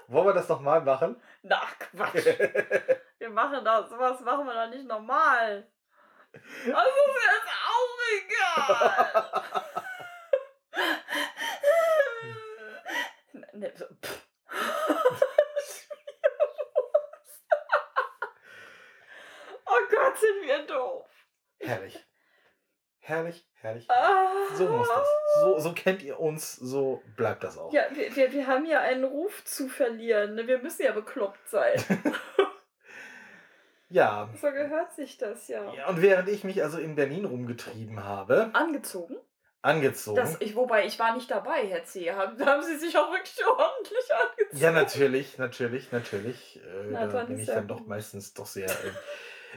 Wollen 0.08 0.17
wir 0.28 0.34
das 0.34 0.48
nochmal 0.50 0.82
machen? 0.82 1.22
Na, 1.42 1.62
Quatsch. 1.80 2.26
wir 3.18 3.30
machen 3.30 3.64
das. 3.64 3.90
Sowas 3.90 4.20
machen 4.22 4.46
wir 4.46 4.54
doch 4.54 4.70
nicht 4.70 4.86
normal. 4.86 5.68
Das 6.32 6.44
ist 6.44 6.68
jetzt 6.68 7.50
auch 7.68 7.98
egal. 8.14 9.44
ne, 13.54 13.74
so, 13.76 13.86
oh 19.66 19.82
Gott, 19.90 20.18
sind 20.18 20.42
wir 20.46 20.66
doof. 20.68 21.10
Herrlich. 21.60 22.07
Herrlich, 23.08 23.48
herrlich. 23.62 23.90
Ah. 23.90 24.28
So 24.54 24.68
muss 24.68 24.90
das. 24.90 25.08
So, 25.40 25.60
so 25.60 25.72
kennt 25.74 26.04
ihr 26.04 26.20
uns, 26.20 26.58
so 26.58 27.02
bleibt 27.16 27.42
das 27.42 27.58
auch. 27.58 27.72
Ja, 27.72 27.84
wir, 27.94 28.14
wir, 28.14 28.34
wir 28.34 28.48
haben 28.48 28.66
ja 28.66 28.82
einen 28.82 29.06
Ruf 29.06 29.46
zu 29.46 29.70
verlieren. 29.70 30.36
ne? 30.36 30.46
Wir 30.46 30.58
müssen 30.60 30.84
ja 30.84 30.92
bekloppt 30.92 31.48
sein. 31.50 31.82
Ja. 33.90 34.28
so 34.42 34.52
gehört 34.52 34.94
sich 34.94 35.18
das 35.18 35.48
ja. 35.48 35.74
ja. 35.74 35.88
Und 35.88 36.02
während 36.02 36.28
ich 36.28 36.44
mich 36.44 36.62
also 36.62 36.78
in 36.78 36.96
Berlin 36.96 37.24
rumgetrieben 37.24 38.04
habe, 38.04 38.50
Angezogen? 38.52 39.16
angezogen. 39.62 40.18
Das, 40.18 40.42
ich, 40.42 40.58
wobei, 40.58 40.86
ich 40.86 41.00
war 41.00 41.16
nicht 41.16 41.32
dabei, 41.32 41.66
Herr 41.68 41.86
C. 41.86 42.12
Haben, 42.12 42.46
haben 42.46 42.62
Sie 42.64 42.76
sich 42.76 42.98
auch 42.98 43.10
wirklich 43.10 43.40
ordentlich 43.48 44.14
angezogen? 44.14 44.58
Ja, 44.62 44.72
natürlich, 44.74 45.38
natürlich, 45.38 45.94
natürlich. 45.94 46.58
Äh, 46.58 46.88
Na, 46.90 47.08
da 47.08 47.24
bin 47.24 47.40
ich 47.40 47.46
dann 47.46 47.70
doch 47.70 47.78
gut. 47.78 47.88
meistens 47.88 48.34
doch 48.34 48.46
sehr. 48.46 48.70
Äh, 48.70 48.92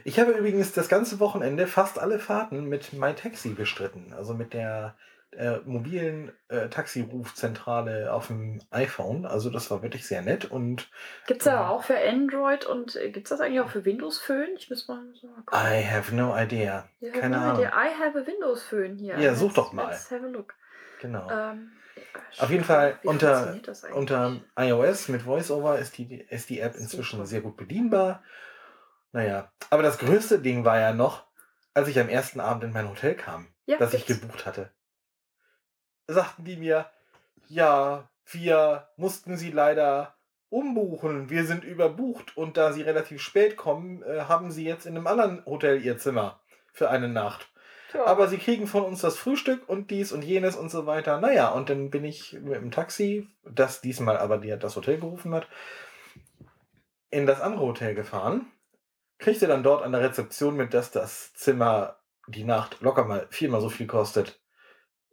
ich 0.03 0.19
habe 0.19 0.31
übrigens 0.31 0.73
das 0.73 0.89
ganze 0.89 1.19
Wochenende 1.19 1.67
fast 1.67 1.99
alle 1.99 2.19
Fahrten 2.19 2.65
mit 2.65 2.93
MyTaxi 2.93 3.49
bestritten. 3.49 4.13
Also 4.13 4.33
mit 4.33 4.53
der 4.53 4.95
äh, 5.31 5.59
mobilen 5.65 6.31
äh, 6.49 6.67
Taxirufzentrale 6.67 8.11
auf 8.13 8.27
dem 8.27 8.59
iPhone. 8.71 9.25
Also 9.25 9.49
das 9.49 9.71
war 9.71 9.81
wirklich 9.81 10.05
sehr 10.05 10.21
nett 10.21 10.45
und 10.45 10.89
Gibt 11.27 11.41
es 11.41 11.45
ja 11.45 11.69
auch 11.69 11.83
für 11.83 11.97
Android 11.97 12.65
und 12.65 12.99
gibt 13.13 13.27
es 13.27 13.29
das 13.29 13.39
eigentlich 13.41 13.61
auch 13.61 13.69
für 13.69 13.85
Windows 13.85 14.19
Phone? 14.19 14.49
Ich 14.57 14.69
muss 14.69 14.87
mal, 14.87 15.01
muss 15.03 15.23
mal 15.23 15.29
gucken. 15.45 15.59
I 15.59 15.83
have 15.85 16.13
no 16.13 16.35
idea. 16.37 16.87
You 16.99 17.11
keine 17.11 17.37
no 17.37 17.43
Ahnung. 17.43 17.57
idea. 17.59 17.69
I 17.69 17.89
have 17.97 18.17
a 18.19 18.25
Windows 18.27 18.63
Phone 18.63 18.97
hier. 18.97 19.17
Ja, 19.19 19.33
such 19.35 19.49
Let's- 19.51 19.53
doch 19.55 19.73
mal. 19.73 19.87
Let's 19.89 20.11
have 20.11 20.25
a 20.25 20.29
look. 20.29 20.53
Genau. 20.99 21.29
Ähm, 21.31 21.71
Auf 22.37 22.49
jeden 22.49 22.63
Fall 22.63 22.99
unter-? 23.03 23.55
Unter 23.93 24.37
iOS 24.57 25.07
mit 25.07 25.25
VoiceOver 25.25 25.79
ist 25.79 25.97
die, 25.97 26.25
ist 26.29 26.49
die 26.49 26.59
App 26.59 26.75
inzwischen 26.75 27.17
Super. 27.17 27.27
sehr 27.27 27.41
gut 27.41 27.57
bedienbar. 27.57 28.21
Naja, 29.11 29.51
aber 29.69 29.83
das 29.83 29.97
größte 29.97 30.39
Ding 30.39 30.63
war 30.63 30.79
ja 30.79 30.93
noch, 30.93 31.25
als 31.73 31.87
ich 31.87 31.99
am 31.99 32.09
ersten 32.09 32.39
Abend 32.39 32.63
in 32.63 32.73
mein 32.73 32.89
Hotel 32.89 33.15
kam, 33.15 33.47
ja, 33.65 33.77
das 33.77 33.93
ich 33.93 34.05
gibt's. 34.05 34.21
gebucht 34.21 34.45
hatte. 34.45 34.71
Sagten 36.07 36.45
die 36.45 36.57
mir, 36.57 36.89
ja, 37.47 38.09
wir 38.25 38.89
mussten 38.97 39.37
sie 39.37 39.51
leider 39.51 40.15
umbuchen. 40.49 41.29
Wir 41.29 41.45
sind 41.45 41.63
überbucht 41.63 42.35
und 42.37 42.57
da 42.57 42.73
sie 42.73 42.81
relativ 42.81 43.21
spät 43.21 43.57
kommen, 43.57 44.03
äh, 44.03 44.21
haben 44.21 44.51
sie 44.51 44.65
jetzt 44.65 44.85
in 44.85 44.95
einem 44.95 45.07
anderen 45.07 45.45
Hotel 45.45 45.81
ihr 45.81 45.97
Zimmer 45.97 46.41
für 46.73 46.89
eine 46.89 47.07
Nacht. 47.07 47.49
Tja. 47.91 48.05
Aber 48.05 48.27
sie 48.27 48.37
kriegen 48.37 48.67
von 48.67 48.83
uns 48.83 49.01
das 49.01 49.17
Frühstück 49.17 49.67
und 49.67 49.91
dies 49.91 50.11
und 50.11 50.23
jenes 50.23 50.55
und 50.55 50.69
so 50.69 50.85
weiter. 50.85 51.19
Naja, 51.19 51.49
und 51.49 51.69
dann 51.69 51.89
bin 51.89 52.05
ich 52.05 52.33
mit 52.33 52.55
dem 52.55 52.71
Taxi, 52.71 53.27
das 53.43 53.81
diesmal 53.81 54.17
aber 54.17 54.37
die 54.37 54.55
das 54.57 54.75
Hotel 54.75 54.97
gerufen 54.97 55.33
hat, 55.33 55.47
in 57.09 57.25
das 57.25 57.41
andere 57.41 57.63
Hotel 57.63 57.95
gefahren. 57.95 58.45
Kriegte 59.21 59.45
dann 59.45 59.63
dort 59.63 59.83
an 59.83 59.91
der 59.91 60.01
Rezeption 60.01 60.55
mit, 60.55 60.73
dass 60.73 60.89
das 60.89 61.33
Zimmer 61.35 61.99
die 62.27 62.43
Nacht 62.43 62.81
locker 62.81 63.05
mal 63.05 63.27
viermal 63.29 63.61
so 63.61 63.69
viel 63.69 63.85
kostet, 63.85 64.41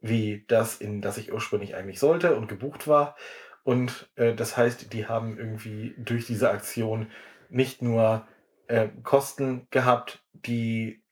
wie 0.01 0.47
das, 0.49 0.81
in 0.81 1.03
das 1.03 1.19
ich 1.19 1.33
ursprünglich 1.33 1.75
eigentlich 1.75 2.01
sollte 2.01 2.35
und 2.35 2.49
gebucht 2.49 2.89
war. 2.89 3.17
Und 3.65 4.11
äh, 4.17 4.35
das 4.35 4.57
heißt, 4.57 4.95
die 4.95 5.07
haben 5.07 5.39
irgendwie 5.39 5.95
durch 5.99 6.27
diese 6.27 6.51
Aktion 6.51 7.11
nicht 7.51 7.83
nur 7.83 8.27
äh, 8.67 8.89
Kosten 9.03 9.67
gehabt, 9.71 10.25
die 10.33 11.05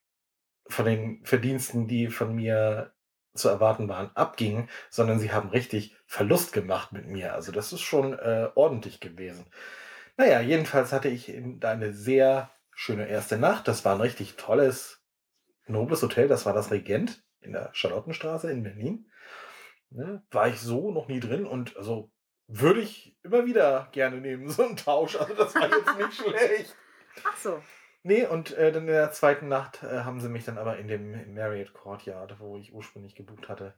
von 0.67 0.87
den 0.87 1.23
Verdiensten, 1.25 1.89
die 1.89 2.09
von 2.09 2.35
mir 2.35 2.95
zu 3.35 3.51
erwarten 3.51 3.91
waren, 3.91 4.11
abgingen, 4.15 4.71
sondern 4.89 5.19
sie 5.19 5.33
haben 5.33 5.51
richtig 5.51 5.95
Verlust 6.07 6.55
gemacht 6.55 6.93
mit 6.93 7.07
mir. 7.07 7.35
Also 7.35 7.53
das 7.53 7.75
ist 7.75 7.83
schon 7.83 8.15
äh, 8.15 8.49
ordentlich 8.55 9.01
gewesen. 9.01 9.45
Naja, 10.17 10.41
jedenfalls 10.41 10.93
hatte 10.93 11.09
ich 11.09 11.31
da 11.61 11.73
eine 11.73 11.93
sehr 11.93 12.51
schöne 12.77 13.09
erste 13.09 13.39
Nacht. 13.39 13.67
Das 13.67 13.85
war 13.85 13.95
ein 13.95 14.01
richtig 14.01 14.37
tolles, 14.37 15.03
nobles 15.67 16.03
Hotel. 16.03 16.29
Das 16.29 16.47
war 16.47 16.53
das 16.53 16.71
Regent 16.71 17.25
in 17.41 17.53
der 17.53 17.71
Charlottenstraße 17.73 18.53
in 18.53 18.63
Berlin. 18.63 19.11
Ne, 19.91 20.23
war 20.31 20.49
ich 20.49 20.61
so 20.61 20.91
noch 20.91 21.09
nie 21.09 21.21
drin 21.21 21.47
und 21.47 21.77
also 21.77 22.11
würde 22.49 22.81
ich 22.81 23.17
immer 23.23 23.47
wieder 23.47 23.89
gerne 23.93 24.21
nehmen, 24.21 24.49
so 24.51 24.65
einen 24.65 24.77
Tausch. 24.77 25.17
Also 25.17 25.35
das 25.35 25.55
war 25.55 25.69
jetzt 25.69 25.97
nicht 25.97 26.15
schlecht. 26.23 26.77
Ach 27.25 27.37
so. 27.37 27.63
Nee, 28.03 28.27
und 28.27 28.53
äh, 28.53 28.71
dann 28.71 28.83
in 28.83 28.93
der 28.93 29.11
zweiten 29.11 29.49
Nacht 29.49 29.83
äh, 29.83 30.03
haben 30.03 30.21
sie 30.21 30.29
mich 30.29 30.45
dann 30.45 30.59
aber 30.59 30.77
in 30.77 30.87
dem 30.87 31.35
Marriott 31.35 31.73
Courtyard, 31.73 32.39
wo 32.39 32.57
ich 32.57 32.73
ursprünglich 32.73 33.17
gebucht 33.17 33.49
hatte. 33.49 33.75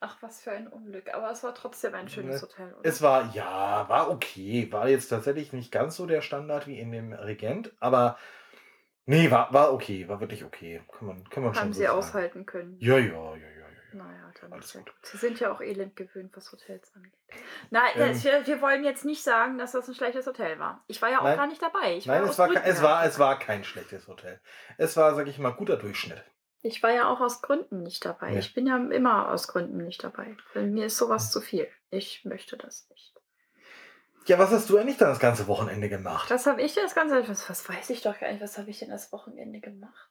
Ach, 0.00 0.16
was 0.20 0.40
für 0.42 0.52
ein 0.52 0.68
Unglück. 0.68 1.12
Aber 1.14 1.30
es 1.30 1.42
war 1.42 1.54
trotzdem 1.54 1.94
ein 1.94 2.08
schönes 2.08 2.42
Ne. 2.42 2.48
Hotel. 2.48 2.74
Oder? 2.74 2.88
Es 2.88 3.00
war, 3.00 3.34
ja, 3.34 3.88
war 3.88 4.10
okay. 4.10 4.70
War 4.70 4.88
jetzt 4.88 5.08
tatsächlich 5.08 5.52
nicht 5.52 5.72
ganz 5.72 5.96
so 5.96 6.06
der 6.06 6.20
Standard 6.20 6.66
wie 6.66 6.78
in 6.78 6.92
dem 6.92 7.12
Regent, 7.12 7.72
aber 7.80 8.18
nee, 9.06 9.30
war, 9.30 9.52
war 9.52 9.72
okay. 9.72 10.08
War 10.08 10.20
wirklich 10.20 10.44
okay. 10.44 10.82
Kann 10.92 11.08
man, 11.08 11.28
kann 11.30 11.42
man 11.42 11.54
schon 11.54 11.62
Haben 11.62 11.72
so 11.72 11.78
sie 11.80 11.86
sagen. 11.86 11.98
aushalten 11.98 12.46
können. 12.46 12.76
Ja, 12.80 12.98
ja, 12.98 13.04
ja, 13.06 13.36
ja, 13.36 13.36
ja. 13.36 13.64
Naja, 13.94 14.32
dann 14.40 14.52
Alles 14.52 14.72
gut. 14.72 14.92
Sie 15.02 15.16
sind 15.16 15.38
ja 15.38 15.52
auch 15.52 15.60
elend 15.60 15.94
gewöhnt, 15.94 16.36
was 16.36 16.50
Hotels 16.50 16.92
angeht. 16.96 17.12
Nein, 17.70 17.92
Ähm. 17.94 18.08
das, 18.08 18.24
wir, 18.24 18.44
wir 18.46 18.60
wollen 18.60 18.82
jetzt 18.82 19.04
nicht 19.04 19.22
sagen, 19.22 19.56
dass 19.56 19.70
das 19.72 19.86
ein 19.88 19.94
schlechtes 19.94 20.26
Hotel 20.26 20.58
war. 20.58 20.82
Ich 20.88 21.00
war 21.00 21.10
ja 21.10 21.20
auch 21.20 21.24
Nein. 21.24 21.36
gar 21.36 21.46
nicht 21.46 21.62
dabei. 21.62 21.96
Ich 21.96 22.06
Nein, 22.06 22.24
ja 22.24 22.28
es 22.28 22.36
war, 22.38 22.50
es, 22.66 22.82
war, 22.82 23.04
es 23.04 23.18
war 23.20 23.38
kein 23.38 23.62
schlechtes 23.62 24.08
Hotel. 24.08 24.40
Es 24.78 24.96
war, 24.96 25.14
sag 25.14 25.28
ich 25.28 25.38
mal, 25.38 25.50
guter 25.50 25.76
Durchschnitt. 25.76 26.24
Ich 26.66 26.82
war 26.82 26.90
ja 26.92 27.08
auch 27.08 27.20
aus 27.20 27.42
Gründen 27.42 27.82
nicht 27.82 28.04
dabei. 28.06 28.32
Ja. 28.32 28.38
Ich 28.38 28.54
bin 28.54 28.66
ja 28.66 28.76
immer 28.78 29.28
aus 29.30 29.48
Gründen 29.48 29.84
nicht 29.84 30.02
dabei. 30.02 30.34
Mir 30.54 30.86
ist 30.86 30.96
sowas 30.96 31.30
zu 31.30 31.42
viel. 31.42 31.68
Ich 31.90 32.24
möchte 32.24 32.56
das 32.56 32.88
nicht. 32.88 33.12
Ja, 34.26 34.38
was 34.38 34.50
hast 34.50 34.70
du 34.70 34.78
eigentlich 34.78 34.96
dann 34.96 35.10
das 35.10 35.20
ganze 35.20 35.46
Wochenende 35.46 35.90
gemacht? 35.90 36.30
Was 36.30 36.46
habe 36.46 36.62
ich 36.62 36.72
denn 36.72 36.84
das 36.84 36.94
Ganze? 36.94 37.28
Was, 37.28 37.50
was 37.50 37.68
weiß 37.68 37.90
ich 37.90 38.00
doch 38.00 38.18
gar 38.18 38.32
nicht. 38.32 38.40
Was 38.40 38.56
habe 38.56 38.70
ich 38.70 38.78
denn 38.78 38.88
das 38.88 39.12
Wochenende 39.12 39.60
gemacht? 39.60 40.10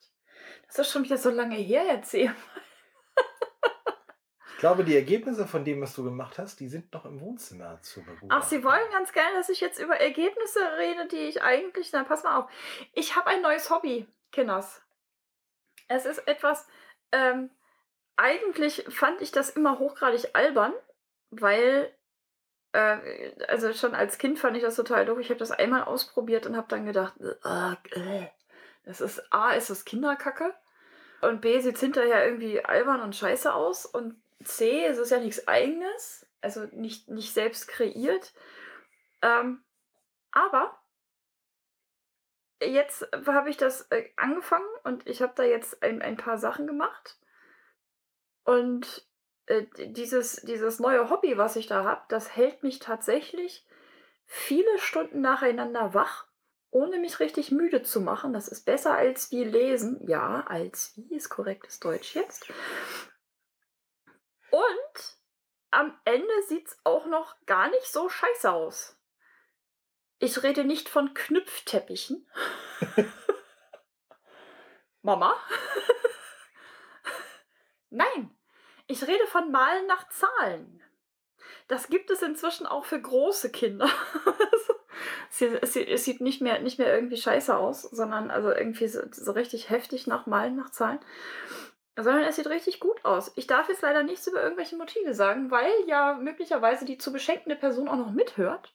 Das 0.67 0.77
ist 0.77 0.91
schon 0.91 1.03
wieder 1.03 1.17
so 1.17 1.31
lange 1.31 1.55
her 1.55 1.83
jetzt. 1.87 2.13
eh. 2.13 2.29
Ich 4.53 4.59
glaube, 4.65 4.85
die 4.85 4.95
Ergebnisse 4.95 5.45
von 5.45 5.65
dem, 5.65 5.81
was 5.81 5.93
du 5.93 6.05
gemacht 6.05 6.37
hast, 6.37 6.61
die 6.61 6.69
sind 6.69 6.93
noch 6.93 7.03
im 7.03 7.19
Wohnzimmer 7.19 7.81
zu 7.81 7.99
begutachten. 7.99 8.29
Ach, 8.31 8.43
Sie 8.43 8.63
wollen 8.63 8.91
ganz 8.93 9.11
gerne, 9.11 9.35
dass 9.35 9.49
ich 9.49 9.59
jetzt 9.59 9.77
über 9.77 9.97
Ergebnisse 9.97 10.59
rede, 10.77 11.05
die 11.09 11.17
ich 11.17 11.41
eigentlich. 11.41 11.89
Na, 11.91 12.05
pass 12.05 12.23
mal 12.23 12.37
auf. 12.39 12.49
Ich 12.93 13.17
habe 13.17 13.27
ein 13.27 13.41
neues 13.41 13.69
Hobby, 13.69 14.07
Kinders. 14.31 14.81
Es 15.87 16.05
ist 16.05 16.27
etwas. 16.27 16.67
Ähm, 17.11 17.49
eigentlich 18.15 18.85
fand 18.89 19.21
ich 19.21 19.31
das 19.31 19.49
immer 19.51 19.79
hochgradig 19.79 20.35
albern, 20.35 20.73
weil. 21.31 21.91
Äh, 22.71 23.31
also 23.47 23.71
schon 23.73 23.95
als 23.95 24.17
Kind 24.17 24.39
fand 24.39 24.57
ich 24.57 24.63
das 24.63 24.75
total 24.75 25.05
doof. 25.05 25.19
Ich 25.19 25.29
habe 25.29 25.39
das 25.39 25.51
einmal 25.51 25.83
ausprobiert 25.83 26.45
und 26.45 26.57
habe 26.57 26.67
dann 26.69 26.85
gedacht, 26.85 27.13
äh, 27.19 27.73
äh, 27.99 28.27
das 28.85 29.01
ist 29.01 29.31
A, 29.31 29.51
ist 29.51 29.69
das 29.69 29.85
Kinderkacke. 29.85 30.53
Und 31.21 31.39
B, 31.41 31.59
sieht 31.61 31.77
hinterher 31.77 32.25
irgendwie 32.25 32.63
albern 32.65 33.01
und 33.01 33.15
scheiße 33.15 33.53
aus. 33.53 33.85
Und 33.85 34.21
C, 34.43 34.85
es 34.85 34.97
ist 34.97 35.11
ja 35.11 35.19
nichts 35.19 35.47
eigenes. 35.47 36.27
Also 36.41 36.65
nicht, 36.71 37.07
nicht 37.07 37.33
selbst 37.33 37.67
kreiert. 37.67 38.33
Ähm, 39.21 39.63
aber 40.31 40.77
jetzt 42.65 43.07
habe 43.25 43.49
ich 43.49 43.57
das 43.57 43.87
äh, 43.91 44.09
angefangen 44.15 44.67
und 44.83 45.07
ich 45.07 45.21
habe 45.21 45.33
da 45.35 45.43
jetzt 45.43 45.83
ein, 45.83 46.01
ein 46.01 46.17
paar 46.17 46.37
Sachen 46.37 46.67
gemacht. 46.67 47.17
Und 48.43 49.07
äh, 49.45 49.65
dieses, 49.77 50.37
dieses 50.37 50.79
neue 50.79 51.09
Hobby, 51.09 51.37
was 51.37 51.55
ich 51.55 51.67
da 51.67 51.83
habe, 51.83 52.01
das 52.09 52.35
hält 52.35 52.63
mich 52.63 52.79
tatsächlich 52.79 53.65
viele 54.25 54.77
Stunden 54.79 55.21
nacheinander 55.21 55.93
wach, 55.93 56.27
ohne 56.71 56.97
mich 56.97 57.19
richtig 57.19 57.51
müde 57.51 57.83
zu 57.83 58.01
machen. 58.01 58.33
Das 58.33 58.47
ist 58.47 58.65
besser 58.65 58.95
als 58.95 59.31
wie 59.31 59.43
lesen. 59.43 59.99
Ja, 60.07 60.43
als 60.47 60.93
wie 60.95 61.15
ist 61.15 61.29
korrektes 61.29 61.79
Deutsch 61.79 62.15
jetzt. 62.15 62.47
Und 64.49 65.17
am 65.71 65.97
Ende 66.05 66.41
sieht 66.47 66.67
es 66.67 66.77
auch 66.83 67.05
noch 67.05 67.35
gar 67.45 67.69
nicht 67.69 67.91
so 67.91 68.09
scheiße 68.09 68.51
aus. 68.51 68.97
Ich 70.23 70.41
rede 70.41 70.63
nicht 70.63 70.87
von 70.87 71.13
Knüpfteppichen. 71.13 72.25
Mama? 75.01 75.35
Nein, 77.89 78.33
ich 78.87 79.05
rede 79.05 79.27
von 79.27 79.51
Malen 79.51 79.85
nach 79.85 80.07
Zahlen. 80.07 80.81
Das 81.67 81.89
gibt 81.89 82.09
es 82.09 82.21
inzwischen 82.21 82.65
auch 82.65 82.85
für 82.85 83.01
große 83.01 83.51
Kinder. 83.51 83.89
es, 85.61 85.73
sieht, 85.73 86.21
nicht 86.21 86.39
mehr, 86.39 86.61
nicht 86.61 86.79
mehr 86.79 86.95
irgendwie 86.95 87.17
scheiße 87.17 87.57
aus, 87.57 87.81
sondern 87.81 88.31
also 88.31 88.49
irgendwie 88.49 88.87
so, 88.87 89.01
so 89.11 89.33
richtig 89.33 89.69
heftig 89.69 90.07
nach 90.07 90.25
Malen 90.25 90.55
nach 90.55 90.69
Zahlen. 90.69 90.99
Sondern 91.97 92.23
es 92.23 92.37
sieht 92.37 92.47
richtig 92.47 92.79
gut 92.79 93.03
aus. 93.03 93.33
Ich 93.35 93.47
darf 93.47 93.67
jetzt 93.67 93.81
leider 93.81 94.03
nichts 94.03 94.25
über 94.27 94.41
irgendwelche 94.41 94.77
Motive 94.77 95.13
sagen, 95.13 95.51
weil 95.51 95.73
ja 95.85 96.13
möglicherweise 96.13 96.85
die 96.85 96.97
zu 96.97 97.11
beschenkende 97.11 97.57
Person 97.57 97.89
auch 97.89 97.97
noch 97.97 98.11
mithhört. 98.11 98.73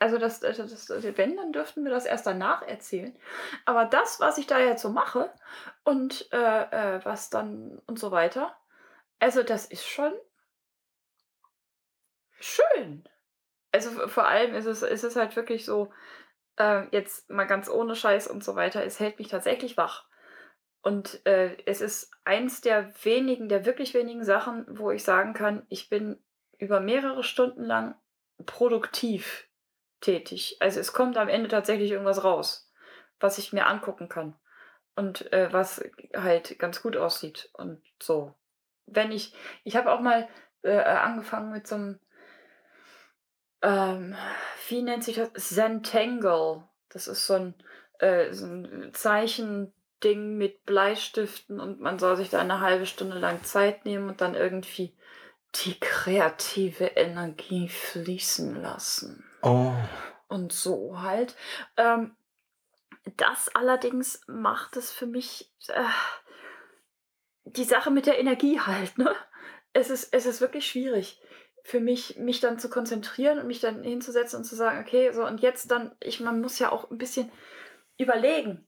Also 0.00 0.16
das, 0.16 0.40
das, 0.40 0.56
das, 0.56 0.88
wenn, 0.88 1.36
dann 1.36 1.52
dürften 1.52 1.84
wir 1.84 1.90
das 1.90 2.06
erst 2.06 2.26
danach 2.26 2.62
erzählen. 2.62 3.14
Aber 3.66 3.84
das, 3.84 4.18
was 4.18 4.38
ich 4.38 4.46
da 4.46 4.58
jetzt 4.58 4.80
so 4.80 4.88
mache 4.88 5.30
und 5.84 6.26
äh, 6.32 6.96
äh, 6.96 7.04
was 7.04 7.28
dann 7.28 7.82
und 7.86 7.98
so 7.98 8.10
weiter, 8.10 8.56
also 9.18 9.42
das 9.42 9.66
ist 9.66 9.86
schon 9.86 10.14
schön. 12.40 13.06
Also 13.72 14.08
vor 14.08 14.26
allem 14.26 14.54
ist 14.54 14.64
es, 14.64 14.80
ist 14.80 15.04
es 15.04 15.16
halt 15.16 15.36
wirklich 15.36 15.66
so, 15.66 15.92
äh, 16.56 16.86
jetzt 16.92 17.28
mal 17.28 17.46
ganz 17.46 17.68
ohne 17.68 17.94
Scheiß 17.94 18.26
und 18.26 18.42
so 18.42 18.56
weiter, 18.56 18.82
es 18.82 19.00
hält 19.00 19.18
mich 19.18 19.28
tatsächlich 19.28 19.76
wach. 19.76 20.06
Und 20.80 21.24
äh, 21.26 21.58
es 21.66 21.82
ist 21.82 22.10
eins 22.24 22.62
der 22.62 22.90
wenigen, 23.04 23.50
der 23.50 23.66
wirklich 23.66 23.92
wenigen 23.92 24.24
Sachen, 24.24 24.64
wo 24.66 24.90
ich 24.90 25.04
sagen 25.04 25.34
kann, 25.34 25.66
ich 25.68 25.90
bin 25.90 26.24
über 26.56 26.80
mehrere 26.80 27.22
Stunden 27.22 27.64
lang 27.64 28.00
produktiv 28.46 29.49
tätig. 30.00 30.56
Also 30.60 30.80
es 30.80 30.92
kommt 30.92 31.16
am 31.16 31.28
Ende 31.28 31.48
tatsächlich 31.48 31.90
irgendwas 31.90 32.24
raus, 32.24 32.70
was 33.18 33.38
ich 33.38 33.52
mir 33.52 33.66
angucken 33.66 34.08
kann 34.08 34.36
und 34.96 35.32
äh, 35.32 35.52
was 35.52 35.84
halt 36.14 36.58
ganz 36.58 36.82
gut 36.82 36.96
aussieht 36.96 37.50
und 37.54 37.82
so. 38.00 38.34
Wenn 38.86 39.12
ich, 39.12 39.34
ich 39.64 39.76
habe 39.76 39.92
auch 39.92 40.00
mal 40.00 40.28
äh, 40.62 40.78
angefangen 40.78 41.52
mit 41.52 41.66
so 41.66 41.76
einem, 41.76 42.00
ähm, 43.62 44.16
wie 44.68 44.82
nennt 44.82 45.04
sich 45.04 45.16
das? 45.16 45.32
Zentangle. 45.34 46.64
Das 46.88 47.06
ist 47.06 47.26
so 47.26 47.34
ein, 47.34 47.54
äh, 47.98 48.32
so 48.32 48.46
ein 48.46 48.90
Zeichending 48.92 50.36
mit 50.36 50.64
Bleistiften 50.66 51.60
und 51.60 51.80
man 51.80 51.98
soll 51.98 52.16
sich 52.16 52.30
da 52.30 52.40
eine 52.40 52.60
halbe 52.60 52.86
Stunde 52.86 53.18
lang 53.18 53.44
Zeit 53.44 53.84
nehmen 53.84 54.08
und 54.08 54.20
dann 54.20 54.34
irgendwie 54.34 54.96
die 55.54 55.78
kreative 55.78 56.86
Energie 56.86 57.68
fließen 57.68 58.60
lassen. 58.60 59.29
Oh. 59.42 59.72
Und 60.28 60.52
so 60.52 61.00
halt. 61.00 61.36
Ähm, 61.76 62.16
das 63.16 63.54
allerdings 63.54 64.20
macht 64.26 64.76
es 64.76 64.92
für 64.92 65.06
mich 65.06 65.52
äh, 65.68 65.84
die 67.44 67.64
Sache 67.64 67.90
mit 67.90 68.06
der 68.06 68.18
Energie 68.18 68.60
halt, 68.60 68.98
ne? 68.98 69.14
Es 69.72 69.88
ist, 69.88 70.12
es 70.12 70.26
ist 70.26 70.40
wirklich 70.40 70.66
schwierig 70.66 71.20
für 71.62 71.80
mich, 71.80 72.16
mich 72.16 72.40
dann 72.40 72.58
zu 72.58 72.70
konzentrieren 72.70 73.38
und 73.38 73.46
mich 73.46 73.60
dann 73.60 73.82
hinzusetzen 73.82 74.38
und 74.38 74.44
zu 74.44 74.56
sagen, 74.56 74.80
okay, 74.80 75.12
so 75.12 75.26
und 75.26 75.40
jetzt 75.40 75.70
dann, 75.70 75.94
ich, 76.00 76.20
man 76.20 76.40
muss 76.40 76.58
ja 76.58 76.72
auch 76.72 76.90
ein 76.90 76.98
bisschen 76.98 77.30
überlegen, 77.98 78.66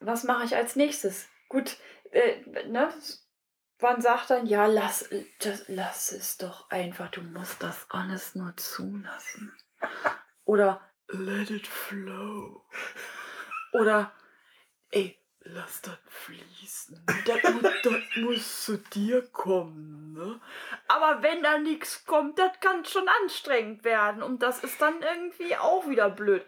was 0.00 0.24
mache 0.24 0.44
ich 0.44 0.56
als 0.56 0.76
nächstes? 0.76 1.28
Gut, 1.48 1.76
äh, 2.10 2.40
ne? 2.66 2.92
Man 3.80 4.00
sagt 4.00 4.30
dann, 4.30 4.46
ja, 4.46 4.66
lass, 4.66 5.08
das, 5.40 5.64
lass 5.66 6.12
es 6.12 6.38
doch 6.38 6.70
einfach, 6.70 7.10
du 7.10 7.20
musst 7.20 7.62
das 7.62 7.86
alles 7.90 8.34
nur 8.34 8.56
zulassen. 8.56 9.52
Oder 10.44 10.80
let 11.08 11.50
it 11.50 11.66
flow. 11.66 12.64
Oder, 13.72 14.12
ey, 14.90 15.18
lass 15.40 15.82
das 15.82 15.98
fließen. 16.06 17.04
Das, 17.26 17.38
das 17.82 18.16
muss 18.16 18.64
zu 18.64 18.78
dir 18.78 19.22
kommen, 19.28 20.12
ne? 20.12 20.40
Aber 20.88 21.22
wenn 21.22 21.42
da 21.42 21.58
nichts 21.58 22.04
kommt, 22.04 22.38
das 22.38 22.60
kann 22.60 22.84
schon 22.84 23.08
anstrengend 23.22 23.84
werden. 23.84 24.22
Und 24.22 24.42
das 24.42 24.62
ist 24.62 24.80
dann 24.80 25.00
irgendwie 25.02 25.56
auch 25.56 25.88
wieder 25.88 26.10
blöd. 26.10 26.44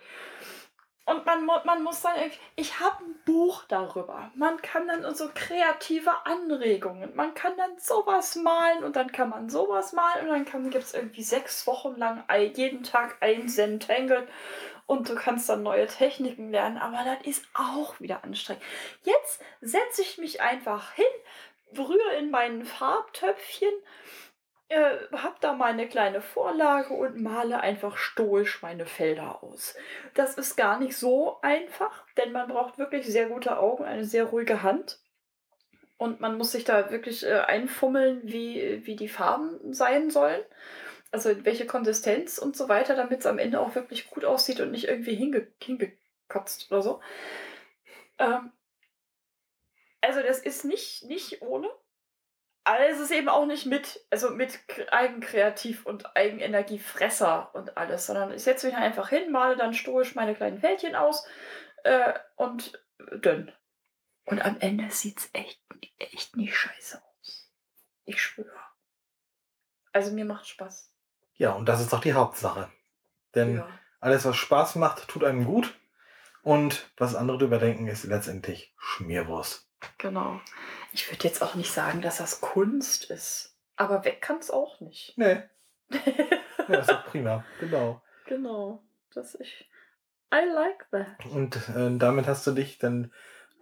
Und 1.06 1.26
man, 1.26 1.44
man 1.44 1.82
muss 1.82 2.00
dann, 2.00 2.14
ich 2.56 2.80
habe 2.80 3.04
ein 3.04 3.14
Buch 3.26 3.64
darüber. 3.68 4.30
Man 4.34 4.60
kann 4.62 4.88
dann 4.88 5.14
so 5.14 5.28
kreative 5.34 6.24
Anregungen. 6.24 7.14
Man 7.14 7.34
kann 7.34 7.56
dann 7.58 7.78
sowas 7.78 8.36
malen 8.36 8.84
und 8.84 8.96
dann 8.96 9.12
kann 9.12 9.28
man 9.28 9.50
sowas 9.50 9.92
malen 9.92 10.30
und 10.30 10.54
dann 10.54 10.70
gibt 10.70 10.84
es 10.84 10.94
irgendwie 10.94 11.22
sechs 11.22 11.66
Wochen 11.66 11.96
lang 11.96 12.24
jeden 12.54 12.84
Tag 12.84 13.18
ein 13.20 13.48
Zentangle 13.48 14.26
und 14.86 15.08
du 15.08 15.14
kannst 15.14 15.48
dann 15.48 15.62
neue 15.62 15.86
Techniken 15.86 16.50
lernen, 16.50 16.78
aber 16.78 16.98
das 17.04 17.26
ist 17.26 17.46
auch 17.54 18.00
wieder 18.00 18.22
anstrengend. 18.24 18.62
Jetzt 19.02 19.42
setze 19.60 20.02
ich 20.02 20.18
mich 20.18 20.40
einfach 20.40 20.92
hin, 20.92 21.04
rühre 21.76 22.16
in 22.18 22.30
meinen 22.30 22.64
Farbtöpfchen, 22.64 23.72
äh, 24.74 24.98
hab 25.12 25.40
da 25.40 25.52
meine 25.52 25.88
kleine 25.88 26.20
Vorlage 26.20 26.94
und 26.94 27.20
male 27.20 27.60
einfach 27.60 27.96
stoisch 27.96 28.62
meine 28.62 28.86
Felder 28.86 29.42
aus. 29.42 29.74
Das 30.14 30.36
ist 30.36 30.56
gar 30.56 30.78
nicht 30.78 30.96
so 30.96 31.38
einfach, 31.42 32.04
denn 32.16 32.32
man 32.32 32.48
braucht 32.48 32.78
wirklich 32.78 33.06
sehr 33.06 33.28
gute 33.28 33.58
Augen, 33.58 33.84
eine 33.84 34.04
sehr 34.04 34.24
ruhige 34.24 34.62
Hand. 34.62 35.00
Und 35.96 36.20
man 36.20 36.36
muss 36.36 36.52
sich 36.52 36.64
da 36.64 36.90
wirklich 36.90 37.24
äh, 37.24 37.40
einfummeln, 37.46 38.22
wie, 38.24 38.84
wie 38.84 38.96
die 38.96 39.08
Farben 39.08 39.72
sein 39.72 40.10
sollen 40.10 40.42
also 41.14 41.44
welche 41.44 41.64
Konsistenz 41.64 42.38
und 42.38 42.56
so 42.56 42.68
weiter, 42.68 42.96
damit 42.96 43.20
es 43.20 43.26
am 43.26 43.38
Ende 43.38 43.60
auch 43.60 43.76
wirklich 43.76 44.10
gut 44.10 44.24
aussieht 44.24 44.58
und 44.58 44.72
nicht 44.72 44.88
irgendwie 44.88 45.14
hinge 45.14 45.46
hingekotzt 45.62 46.72
oder 46.72 46.82
so. 46.82 47.00
Ähm, 48.18 48.50
also 50.00 50.20
das 50.22 50.40
ist 50.40 50.64
nicht, 50.64 51.04
nicht 51.04 51.40
ohne. 51.40 51.70
Aber 52.66 52.88
es 52.88 52.98
ist 52.98 53.10
eben 53.10 53.28
auch 53.28 53.44
nicht 53.44 53.66
mit, 53.66 54.00
also 54.10 54.30
mit 54.30 54.58
Eigenkreativ 54.90 55.84
und 55.84 56.16
Eigenenergiefresser 56.16 57.54
und 57.54 57.76
alles, 57.76 58.06
sondern 58.06 58.32
ich 58.32 58.42
setze 58.42 58.66
mich 58.66 58.76
einfach 58.76 59.10
hin, 59.10 59.30
male 59.30 59.56
dann 59.56 59.74
stoisch 59.74 60.14
meine 60.14 60.34
kleinen 60.34 60.58
Fältchen 60.58 60.94
aus 60.94 61.26
äh, 61.84 62.14
und 62.36 62.82
dünn. 63.12 63.52
Und 64.24 64.42
am 64.42 64.56
Ende 64.60 64.90
sieht 64.90 65.18
es 65.18 65.30
echt, 65.34 65.60
echt 65.98 66.36
nicht 66.36 66.56
scheiße 66.56 67.02
aus. 67.20 67.50
Ich 68.06 68.22
schwöre. 68.22 68.48
Also 69.92 70.12
mir 70.12 70.24
macht 70.24 70.48
Spaß. 70.48 70.90
Ja, 71.34 71.52
und 71.52 71.66
das 71.66 71.82
ist 71.82 71.92
doch 71.92 72.00
die 72.00 72.14
Hauptsache. 72.14 72.70
Denn 73.34 73.56
Ja. 73.56 73.68
alles, 74.00 74.24
was 74.24 74.36
Spaß 74.36 74.76
macht, 74.76 75.06
tut 75.08 75.24
einem 75.24 75.44
gut. 75.44 75.78
Und 76.42 76.90
was 76.96 77.14
andere 77.14 77.38
drüber 77.38 77.58
denken, 77.58 77.88
ist 77.88 78.04
letztendlich 78.04 78.74
Schmierwurst. 78.78 79.68
Genau. 79.98 80.40
Ich 80.92 81.10
würde 81.10 81.24
jetzt 81.24 81.42
auch 81.42 81.54
nicht 81.54 81.72
sagen, 81.72 82.02
dass 82.02 82.18
das 82.18 82.40
Kunst 82.40 83.10
ist. 83.10 83.56
Aber 83.76 84.04
weg 84.04 84.22
kann 84.22 84.38
es 84.38 84.50
auch 84.50 84.80
nicht. 84.80 85.16
Nee. 85.16 85.42
Ja, 86.66 86.78
ist 86.78 86.90
doch 86.90 87.04
prima. 87.04 87.44
Genau. 87.60 88.00
genau. 88.24 88.82
Das 89.12 89.34
ich. 89.34 89.68
I 90.32 90.46
like 90.50 90.86
that. 90.92 91.30
Und 91.30 91.56
äh, 91.68 91.96
damit 91.98 92.26
hast 92.26 92.46
du 92.46 92.52
dich 92.52 92.78
dann 92.78 93.12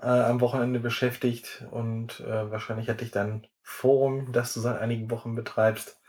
äh, 0.00 0.06
am 0.06 0.40
Wochenende 0.40 0.78
beschäftigt 0.78 1.64
und 1.70 2.20
äh, 2.20 2.50
wahrscheinlich 2.50 2.88
hat 2.88 3.00
dich 3.00 3.10
dein 3.10 3.46
Forum, 3.62 4.32
das 4.32 4.54
du 4.54 4.60
seit 4.60 4.80
einigen 4.80 5.10
Wochen 5.10 5.34
betreibst, 5.34 6.00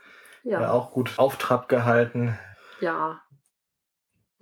ja. 0.42 0.60
Ja. 0.60 0.70
auch 0.70 0.92
gut 0.92 1.18
auf 1.18 1.36
Trab 1.36 1.68
gehalten. 1.68 2.38
Ja. 2.80 3.20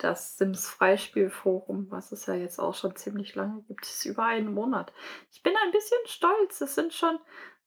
Das 0.02 0.36
Sims 0.36 0.68
Freispielforum, 0.68 1.90
was 1.90 2.10
es 2.10 2.26
ja 2.26 2.34
jetzt 2.34 2.58
auch 2.58 2.74
schon 2.74 2.96
ziemlich 2.96 3.36
lange 3.36 3.62
gibt, 3.62 3.84
ist 3.84 4.04
über 4.04 4.24
einen 4.24 4.52
Monat. 4.52 4.92
Ich 5.30 5.42
bin 5.42 5.54
ein 5.64 5.70
bisschen 5.70 5.98
stolz. 6.06 6.60
Es 6.60 6.74
sind 6.74 6.92
schon 6.92 7.18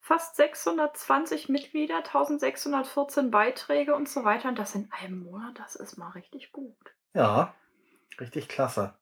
fast 0.02 0.36
620 0.36 1.48
Mitglieder, 1.48 1.98
1614 1.98 3.32
Beiträge 3.32 3.96
und 3.96 4.10
so 4.10 4.26
weiter. 4.26 4.50
Und 4.50 4.60
das 4.60 4.76
in 4.76 4.92
einem 4.92 5.24
Monat, 5.24 5.58
das 5.60 5.76
ist 5.76 5.98
mal 5.98 6.10
richtig 6.10 6.52
gut. 6.52 6.76
Ja, 7.14 7.56
richtig 8.20 8.50
klasse. 8.50 8.94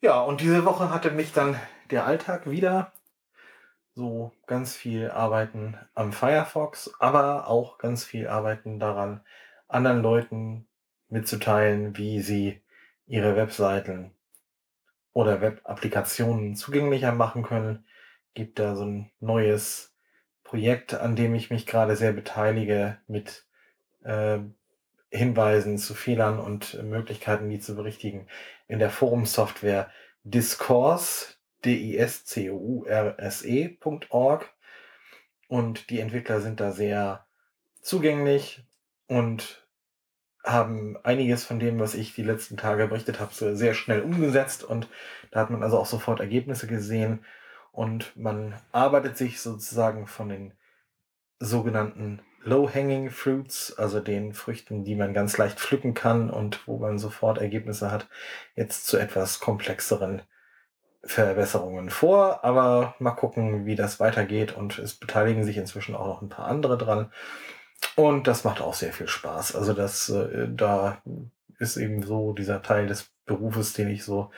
Ja, 0.00 0.20
und 0.22 0.40
diese 0.40 0.64
Woche 0.64 0.90
hatte 0.90 1.10
mich 1.10 1.32
dann 1.32 1.60
der 1.90 2.06
Alltag 2.06 2.50
wieder 2.50 2.92
so 3.94 4.32
ganz 4.46 4.74
viel 4.74 5.10
Arbeiten 5.10 5.78
am 5.94 6.12
Firefox, 6.12 6.94
aber 6.98 7.48
auch 7.48 7.76
ganz 7.76 8.02
viel 8.02 8.28
Arbeiten 8.28 8.80
daran, 8.80 9.24
anderen 9.68 10.02
Leuten 10.02 10.66
mitzuteilen, 11.12 11.96
wie 11.96 12.20
sie 12.20 12.60
ihre 13.06 13.36
Webseiten 13.36 14.10
oder 15.12 15.40
Web-Applikationen 15.42 16.56
zugänglicher 16.56 17.12
machen 17.12 17.42
können. 17.42 17.84
Gibt 18.34 18.58
da 18.58 18.74
so 18.74 18.86
ein 18.86 19.10
neues 19.20 19.94
Projekt, 20.42 20.94
an 20.94 21.14
dem 21.14 21.34
ich 21.34 21.50
mich 21.50 21.66
gerade 21.66 21.96
sehr 21.96 22.12
beteilige 22.12 22.96
mit 23.06 23.44
äh, 24.04 24.38
Hinweisen 25.10 25.76
zu 25.76 25.92
Fehlern 25.94 26.40
und 26.40 26.82
Möglichkeiten, 26.82 27.50
die 27.50 27.60
zu 27.60 27.76
berichtigen, 27.76 28.26
in 28.66 28.78
der 28.78 28.88
Forumsoftware 28.88 29.90
Discourse, 30.24 31.34
D-I-S-C-O-U-R-S-E.org. 31.66 34.50
Und 35.48 35.90
die 35.90 36.00
Entwickler 36.00 36.40
sind 36.40 36.60
da 36.60 36.72
sehr 36.72 37.26
zugänglich 37.82 38.64
und 39.08 39.61
haben 40.44 40.96
einiges 41.04 41.44
von 41.44 41.60
dem, 41.60 41.78
was 41.78 41.94
ich 41.94 42.14
die 42.14 42.24
letzten 42.24 42.56
Tage 42.56 42.88
berichtet 42.88 43.20
habe, 43.20 43.32
sehr 43.32 43.74
schnell 43.74 44.02
umgesetzt. 44.02 44.64
Und 44.64 44.88
da 45.30 45.40
hat 45.40 45.50
man 45.50 45.62
also 45.62 45.78
auch 45.78 45.86
sofort 45.86 46.20
Ergebnisse 46.20 46.66
gesehen. 46.66 47.24
Und 47.70 48.16
man 48.16 48.54
arbeitet 48.72 49.16
sich 49.16 49.40
sozusagen 49.40 50.06
von 50.06 50.28
den 50.28 50.52
sogenannten 51.38 52.20
Low-Hanging 52.44 53.10
Fruits, 53.10 53.76
also 53.78 54.00
den 54.00 54.34
Früchten, 54.34 54.84
die 54.84 54.96
man 54.96 55.14
ganz 55.14 55.38
leicht 55.38 55.60
pflücken 55.60 55.94
kann 55.94 56.28
und 56.28 56.66
wo 56.66 56.76
man 56.78 56.98
sofort 56.98 57.38
Ergebnisse 57.38 57.90
hat, 57.90 58.08
jetzt 58.56 58.86
zu 58.86 58.98
etwas 58.98 59.38
komplexeren 59.38 60.22
Verbesserungen 61.04 61.90
vor. 61.90 62.44
Aber 62.44 62.94
mal 62.98 63.12
gucken, 63.12 63.64
wie 63.64 63.76
das 63.76 64.00
weitergeht. 64.00 64.56
Und 64.56 64.78
es 64.78 64.94
beteiligen 64.94 65.44
sich 65.44 65.56
inzwischen 65.56 65.94
auch 65.94 66.06
noch 66.06 66.22
ein 66.22 66.28
paar 66.28 66.46
andere 66.46 66.76
dran. 66.76 67.12
Und 67.96 68.26
das 68.26 68.44
macht 68.44 68.60
auch 68.60 68.74
sehr 68.74 68.92
viel 68.92 69.08
Spaß. 69.08 69.54
Also 69.54 69.72
das, 69.72 70.08
äh, 70.08 70.48
da 70.48 71.02
ist 71.58 71.76
eben 71.76 72.02
so 72.02 72.32
dieser 72.32 72.62
Teil 72.62 72.86
des 72.86 73.10
Berufes, 73.26 73.72
den 73.72 73.90
ich 73.90 74.04
so 74.04 74.30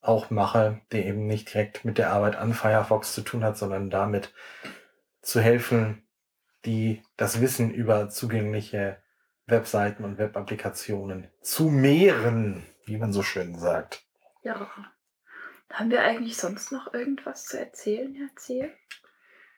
auch 0.00 0.30
mache, 0.30 0.80
der 0.92 1.06
eben 1.06 1.26
nicht 1.26 1.52
direkt 1.52 1.84
mit 1.84 1.98
der 1.98 2.10
Arbeit 2.10 2.36
an 2.36 2.54
Firefox 2.54 3.14
zu 3.14 3.22
tun 3.22 3.44
hat, 3.44 3.58
sondern 3.58 3.90
damit 3.90 4.32
zu 5.20 5.40
helfen, 5.40 6.02
die 6.64 7.02
das 7.16 7.40
Wissen 7.40 7.70
über 7.70 8.08
zugängliche 8.08 8.98
Webseiten 9.46 10.04
und 10.04 10.18
Webapplikationen 10.18 11.28
zu 11.42 11.64
mehren, 11.64 12.64
wie 12.84 12.96
man 12.96 13.12
so 13.12 13.22
schön 13.22 13.58
sagt. 13.58 14.04
Ja. 14.42 14.70
Haben 15.72 15.90
wir 15.90 16.02
eigentlich 16.02 16.36
sonst 16.36 16.72
noch 16.72 16.92
irgendwas 16.92 17.44
zu 17.44 17.58
erzählen, 17.58 18.14
Herr 18.14 18.36
Zehe? 18.36 18.72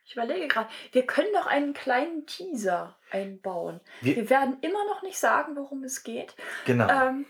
Ich 0.05 0.15
überlege 0.15 0.49
gerade, 0.49 0.69
wir 0.93 1.07
können 1.07 1.33
doch 1.33 1.47
einen 1.47 1.75
kleinen 1.75 2.27
Teaser 2.27 2.97
einbauen. 3.11 3.81
Wir- 4.01 4.17
Wir, 4.17 4.31
werden 4.31 4.59
immer 4.61 4.85
noch 4.87 5.03
nicht 5.03 5.19
sagen, 5.19 5.57
worum 5.57 5.85
es 5.85 6.03
geht. 6.03 6.35
Genau. 6.65 6.89
Ähm, 6.89 7.27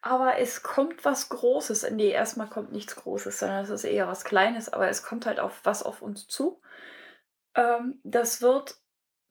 aber 0.00 0.38
es 0.38 0.62
kommt 0.62 1.04
was 1.04 1.28
Großes. 1.28 1.90
Nee, 1.90 2.10
erstmal 2.10 2.48
kommt 2.48 2.72
nichts 2.72 2.96
Großes, 2.96 3.38
sondern 3.38 3.64
es 3.64 3.70
ist 3.70 3.84
eher 3.84 4.06
was 4.08 4.24
Kleines, 4.24 4.68
aber 4.72 4.88
es 4.88 5.02
kommt 5.02 5.26
halt 5.26 5.40
auf 5.40 5.60
was 5.64 5.82
auf 5.82 6.02
uns 6.02 6.26
zu. 6.28 6.60
Ähm, 7.54 8.00
das 8.04 8.40
wird 8.40 8.76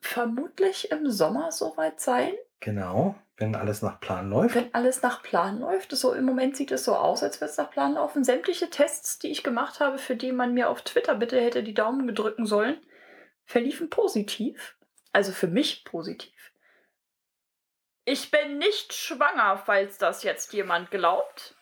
vermutlich 0.02 0.92
im 0.92 1.10
Sommer 1.10 1.52
soweit 1.52 2.00
sein, 2.00 2.34
Genau. 2.60 3.16
Wenn 3.40 3.56
alles 3.56 3.84
nach 3.84 4.00
Plan 4.00 4.30
läuft. 4.32 4.56
wenn 4.56 4.74
alles 4.74 5.04
nach 5.04 5.22
Plan 5.22 5.60
läuft. 5.60 5.92
So 5.92 6.14
im 6.14 6.26
Moment 6.26 6.58
sieht 6.58 6.72
es 6.72 6.84
so 6.84 6.96
aus, 6.96 7.22
als 7.22 7.40
würde 7.40 7.52
es 7.52 7.58
nach 7.58 7.70
Plan 7.70 7.94
laufen. 7.94 8.24
Sämtliche 8.24 8.70
Tests, 8.72 9.20
die 9.20 9.30
ich 9.30 9.44
gemacht 9.44 9.80
habe, 9.80 10.00
für 10.00 10.16
die 10.16 10.32
man 10.32 10.54
mir 10.56 10.70
auf 10.70 10.82
Twitter 10.82 11.14
bitte 11.16 11.40
hätte 11.40 11.62
die 11.64 11.76
Daumen 11.76 12.08
gedrücken 12.08 12.48
sollen, 12.48 12.82
verliefen 13.46 13.90
positiv. 13.92 14.76
Also 15.14 15.32
für 15.32 15.48
mich 15.48 15.86
positiv. 15.86 16.34
Ich 18.06 18.32
bin 18.32 18.58
nicht 18.58 18.94
schwanger, 18.94 19.58
falls 19.58 19.98
das 19.98 20.24
jetzt 20.24 20.54
jemand 20.54 20.90
glaubt. 20.92 21.56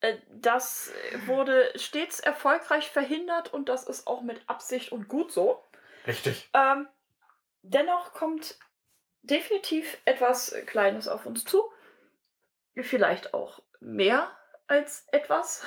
Äh, 0.00 0.16
Das 0.28 0.92
wurde 1.24 1.72
stets 1.76 2.20
erfolgreich 2.20 2.90
verhindert 2.90 3.54
und 3.54 3.68
das 3.70 3.84
ist 3.84 4.06
auch 4.06 4.20
mit 4.20 4.40
Absicht 4.48 4.92
und 4.92 5.08
gut 5.08 5.32
so. 5.32 5.62
Richtig. 6.06 6.50
Ähm, 6.52 6.88
dennoch 7.62 8.12
kommt 8.12 8.58
definitiv 9.26 9.98
etwas 10.04 10.54
Kleines 10.66 11.08
auf 11.08 11.26
uns 11.26 11.44
zu. 11.44 11.62
Vielleicht 12.78 13.34
auch 13.34 13.62
mehr 13.80 14.30
als 14.66 15.06
etwas. 15.12 15.64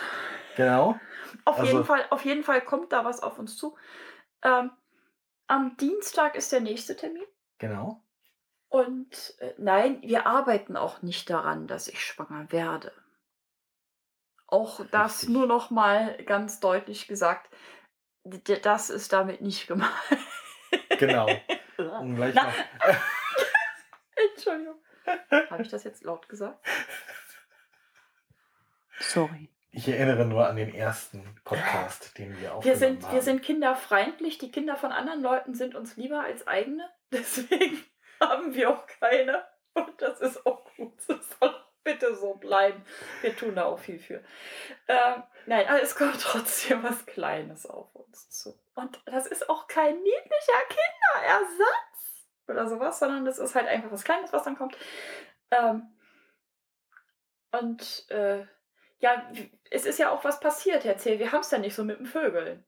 Genau. 0.56 1.00
Auf, 1.46 1.60
Also- 1.60 1.72
jeden, 1.72 1.86
Fall, 1.86 2.06
auf 2.10 2.26
jeden 2.26 2.44
Fall 2.44 2.62
kommt 2.62 2.92
da 2.92 3.06
was 3.06 3.22
auf 3.22 3.40
uns 3.40 3.56
zu. 3.58 3.78
Ähm, 4.42 4.72
am 5.48 5.78
Dienstag 5.78 6.36
ist 6.36 6.52
der 6.52 6.60
nächste 6.60 6.96
Termin. 6.96 7.26
Genau. 7.60 8.02
Und 8.68 9.36
äh, 9.40 9.54
nein, 9.58 10.02
wir 10.02 10.26
arbeiten 10.28 10.76
auch 10.78 11.02
nicht 11.02 11.30
daran, 11.30 11.68
dass 11.68 11.88
ich 11.88 12.04
schwanger 12.04 12.52
werde. 12.52 12.92
Auch 14.48 14.86
das 14.92 15.14
Richtig. 15.20 15.30
nur 15.30 15.46
noch 15.48 15.70
mal 15.70 16.18
ganz 16.26 16.60
deutlich 16.60 17.08
gesagt. 17.08 17.50
Das 18.24 18.90
ist 18.90 19.14
damit 19.14 19.42
nicht 19.42 19.68
gemeint. 19.68 19.92
Genau. 20.98 21.28
Um 21.78 22.16
gleich 22.16 22.36
Na. 22.36 22.44
noch. 22.44 22.54
Entschuldigung. 24.40 24.76
Habe 25.50 25.64
ich 25.64 25.70
das 25.70 25.84
jetzt 25.84 26.04
laut 26.04 26.30
gesagt? 26.30 26.66
Sorry. 29.00 29.50
Ich 29.72 29.88
erinnere 29.88 30.26
nur 30.26 30.48
an 30.48 30.56
den 30.56 30.74
ersten 30.74 31.24
Podcast, 31.44 32.18
den 32.18 32.34
wir 32.34 32.42
Wir 32.42 32.56
aufgenommen 32.56 32.80
sind, 32.80 33.04
haben. 33.04 33.14
wir 33.14 33.22
sind 33.22 33.44
kinderfreundlich. 33.44 34.38
Die 34.38 34.52
Kinder 34.52 34.76
von 34.76 34.92
anderen 34.92 35.22
Leuten 35.22 35.54
sind 35.54 35.76
uns 35.76 35.96
lieber 35.96 36.22
als 36.22 36.48
eigene. 36.48 36.90
Deswegen 37.12 37.84
haben 38.20 38.54
wir 38.54 38.70
auch 38.72 38.86
keine. 39.00 39.46
Und 39.74 40.02
das 40.02 40.20
ist 40.22 40.46
auch 40.46 40.66
gut. 40.76 40.94
Das 41.08 41.20
soll 41.40 41.50
auch 41.50 41.66
bitte 41.84 42.16
so 42.16 42.34
bleiben. 42.36 42.84
Wir 43.22 43.36
tun 43.36 43.56
da 43.56 43.66
auch 43.66 43.80
viel 43.80 44.00
für. 44.00 44.24
Ähm, 44.88 45.24
nein, 45.46 45.68
aber 45.68 45.82
es 45.82 45.96
kommt 45.96 46.20
trotzdem 46.22 46.84
was 46.84 47.06
Kleines 47.06 47.66
auf 47.66 47.94
uns 47.94 48.30
zu. 48.30 48.58
Und 48.76 49.00
das 49.06 49.28
ist 49.28 49.50
auch 49.50 49.68
kein 49.68 49.96
niedlicher 49.98 50.62
Kinderersatz 50.70 51.89
oder 52.50 52.68
sowas, 52.68 53.00
sondern 53.00 53.26
das 53.26 53.40
ist 53.40 53.56
halt 53.56 53.68
einfach 53.68 53.92
was 53.92 54.04
Kleines, 54.04 54.34
was 54.34 54.44
dann 54.44 54.58
kommt. 54.58 54.78
Ähm, 55.52 55.84
und 57.52 58.06
äh, 58.10 58.46
ja, 59.00 59.24
es 59.72 59.86
ist 59.86 60.00
ja 60.00 60.12
auch 60.12 60.24
was 60.24 60.40
passiert, 60.40 60.84
Herr 60.84 60.98
Zähl. 60.98 61.20
Wir 61.20 61.32
haben 61.32 61.42
es 61.42 61.52
ja 61.52 61.58
nicht 61.58 61.76
so 61.76 61.84
mit 61.84 62.00
den 62.00 62.06
Vögeln. 62.06 62.64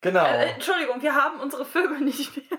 Genau. 0.00 0.24
Äh, 0.24 0.50
Entschuldigung, 0.52 1.02
wir 1.02 1.14
haben 1.14 1.40
unsere 1.40 1.64
Vögel 1.64 2.00
nicht 2.04 2.36
mehr. 2.36 2.58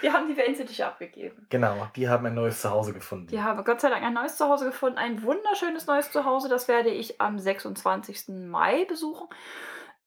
Wir 0.00 0.12
haben 0.12 0.28
die 0.28 0.36
Wellensittiche 0.36 0.86
abgegeben. 0.86 1.46
Genau. 1.50 1.88
Die 1.96 2.08
haben 2.08 2.26
ein 2.26 2.34
neues 2.34 2.60
Zuhause 2.60 2.92
gefunden. 2.92 3.26
Die 3.28 3.42
haben 3.42 3.62
Gott 3.64 3.80
sei 3.80 3.90
Dank 3.90 4.02
ein 4.02 4.14
neues 4.14 4.36
Zuhause 4.36 4.66
gefunden. 4.66 4.98
Ein 4.98 5.22
wunderschönes 5.22 5.86
neues 5.86 6.10
Zuhause. 6.10 6.48
Das 6.48 6.68
werde 6.68 6.90
ich 6.90 7.20
am 7.20 7.38
26. 7.38 8.28
Mai 8.28 8.84
besuchen. 8.86 9.28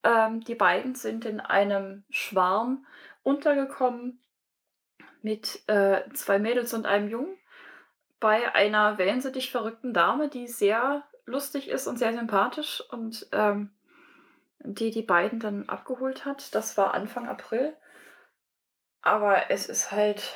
Ähm, 0.04 0.42
die 0.42 0.56
beiden 0.56 0.96
sind 0.96 1.26
in 1.26 1.40
einem 1.40 2.04
Schwarm 2.10 2.86
untergekommen 3.24 4.20
mit 5.22 5.62
äh, 5.68 6.02
zwei 6.14 6.40
Mädels 6.40 6.74
und 6.74 6.86
einem 6.86 7.10
Jungen 7.10 7.38
bei 8.20 8.54
einer 8.54 8.98
wellensittich 8.98 9.52
verrückten 9.52 9.94
Dame, 9.94 10.30
die 10.30 10.48
sehr 10.48 11.04
lustig 11.26 11.70
ist 11.70 11.88
und 11.88 11.98
sehr 11.98 12.14
sympathisch 12.14 12.84
und 12.90 13.28
ähm, 13.32 13.72
die 14.60 14.92
die 14.92 15.04
beiden 15.04 15.40
dann 15.40 15.70
abgeholt 15.70 16.26
hat. 16.26 16.54
Das 16.54 16.78
war 16.78 16.94
Anfang 16.94 17.28
April. 17.30 17.76
Aber 19.02 19.50
es 19.50 19.68
ist 19.70 19.92
halt 19.92 20.36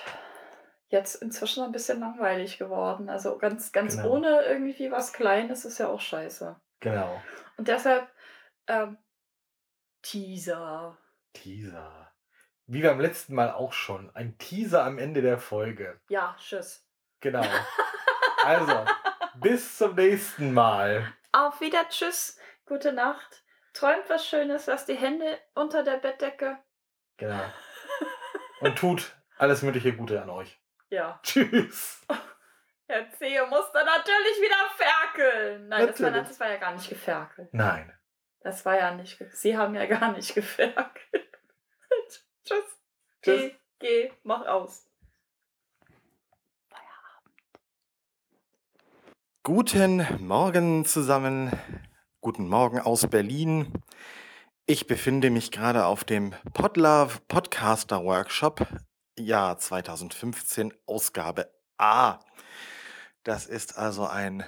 jetzt 0.88 1.22
inzwischen 1.22 1.64
ein 1.64 1.72
bisschen 1.74 2.00
langweilig 2.00 2.58
geworden. 2.58 3.10
Also 3.10 3.38
ganz, 3.38 3.72
ganz 3.74 3.98
Genau. 3.98 4.12
ohne 4.12 4.44
irgendwie 4.44 4.92
was 4.92 5.12
Kleines 5.12 5.66
ist 5.66 5.80
ja 5.80 5.88
auch 5.90 6.00
scheiße. 6.00 6.56
Genau. 6.80 7.22
Und 7.58 7.68
deshalb 7.68 8.08
ähm, 8.68 8.98
Teaser. 10.02 10.98
Teaser. 11.34 12.03
Wie 12.66 12.82
beim 12.82 13.00
letzten 13.00 13.36
Mal 13.36 13.52
auch 13.52 13.74
schon. 13.74 14.10
Ein 14.16 14.38
Teaser 14.38 14.84
am 14.84 14.98
Ende 14.98 15.22
der 15.22 15.38
Folge. 15.38 16.00
Ja, 16.08 16.36
tschüss. 16.40 16.86
Genau. 17.20 17.44
Also, 18.46 18.86
bis 19.36 19.78
zum 19.78 19.96
nächsten 19.96 20.54
Mal. 20.54 21.14
Auf 21.32 21.62
wieder, 21.62 21.88
tschüss. 21.88 22.38
Gute 22.66 22.92
Nacht. 22.92 23.42
Träumt 23.72 24.10
was 24.10 24.28
Schönes, 24.28 24.66
lasst 24.66 24.90
die 24.90 24.96
Hände 24.96 25.40
unter 25.56 25.82
der 25.82 25.96
Bettdecke. 25.96 26.58
Genau. 27.16 27.40
Und 28.60 28.78
tut 28.78 29.16
alles 29.38 29.62
mögliche 29.62 29.94
Gute 29.94 30.22
an 30.22 30.30
euch. 30.30 30.60
Ja. 30.90 31.20
Tschüss. 31.24 32.06
Herr 32.88 33.10
Zehe 33.12 33.46
musste 33.48 33.78
natürlich 33.78 34.42
wieder 34.42 34.70
ferkeln. 34.76 35.70
Nein, 35.70 35.88
das 35.88 36.02
war, 36.02 36.12
das 36.12 36.40
war 36.40 36.50
ja 36.50 36.58
gar 36.58 36.74
nicht 36.74 36.90
geferkelt. 36.90 37.48
Nein. 37.54 37.98
Das 38.42 38.66
war 38.66 38.78
ja 38.78 38.92
nicht. 38.92 39.18
Sie 39.32 39.58
haben 39.58 39.74
ja 39.74 39.86
gar 39.86 40.12
nicht 40.12 40.36
geferkelt. 40.36 41.33
Tschüss. 42.46 42.66
Tschüss. 43.22 43.40
Geh, 43.40 43.56
geh, 43.80 44.12
mach 44.24 44.46
aus. 44.46 44.86
Guten 49.44 50.06
Morgen 50.26 50.86
zusammen. 50.86 51.52
Guten 52.20 52.48
Morgen 52.50 52.80
aus 52.80 53.08
Berlin. 53.08 53.72
Ich 54.66 54.88
befinde 54.88 55.30
mich 55.30 55.52
gerade 55.52 55.86
auf 55.86 56.04
dem 56.04 56.34
Podlove 56.54 57.20
Podcaster 57.28 58.04
Workshop, 58.04 58.68
Jahr 59.18 59.58
2015, 59.58 60.74
Ausgabe 60.86 61.50
A. 61.78 62.20
Das 63.24 63.46
ist 63.46 63.78
also 63.78 64.06
ein 64.06 64.44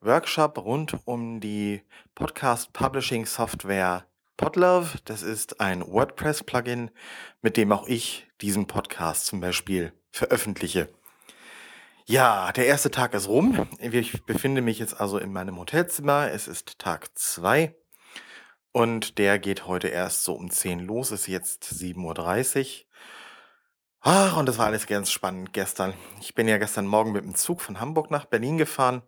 Workshop 0.00 0.58
rund 0.58 0.98
um 1.06 1.40
die 1.40 1.82
Podcast 2.14 2.74
Publishing 2.74 3.24
Software 3.24 4.06
Podlove. 4.42 4.98
Das 5.04 5.22
ist 5.22 5.60
ein 5.60 5.86
WordPress-Plugin, 5.86 6.90
mit 7.42 7.56
dem 7.56 7.70
auch 7.70 7.86
ich 7.86 8.26
diesen 8.40 8.66
Podcast 8.66 9.26
zum 9.26 9.40
Beispiel 9.40 9.92
veröffentliche. 10.10 10.88
Ja, 12.06 12.50
der 12.50 12.66
erste 12.66 12.90
Tag 12.90 13.14
ist 13.14 13.28
rum. 13.28 13.68
Ich 13.78 14.24
befinde 14.24 14.60
mich 14.60 14.80
jetzt 14.80 15.00
also 15.00 15.18
in 15.18 15.32
meinem 15.32 15.60
Hotelzimmer. 15.60 16.32
Es 16.32 16.48
ist 16.48 16.80
Tag 16.80 17.16
2 17.16 17.76
und 18.72 19.18
der 19.18 19.38
geht 19.38 19.68
heute 19.68 19.86
erst 19.86 20.24
so 20.24 20.34
um 20.34 20.50
10 20.50 20.80
los. 20.80 21.12
Es 21.12 21.20
ist 21.20 21.26
jetzt 21.28 21.64
7.30 21.64 22.80
Uhr. 22.80 22.86
Ach, 24.00 24.36
und 24.36 24.46
das 24.46 24.58
war 24.58 24.66
alles 24.66 24.88
ganz 24.88 25.12
spannend 25.12 25.52
gestern. 25.52 25.94
Ich 26.20 26.34
bin 26.34 26.48
ja 26.48 26.58
gestern 26.58 26.88
Morgen 26.88 27.12
mit 27.12 27.24
dem 27.24 27.36
Zug 27.36 27.60
von 27.60 27.78
Hamburg 27.78 28.10
nach 28.10 28.24
Berlin 28.24 28.58
gefahren 28.58 29.02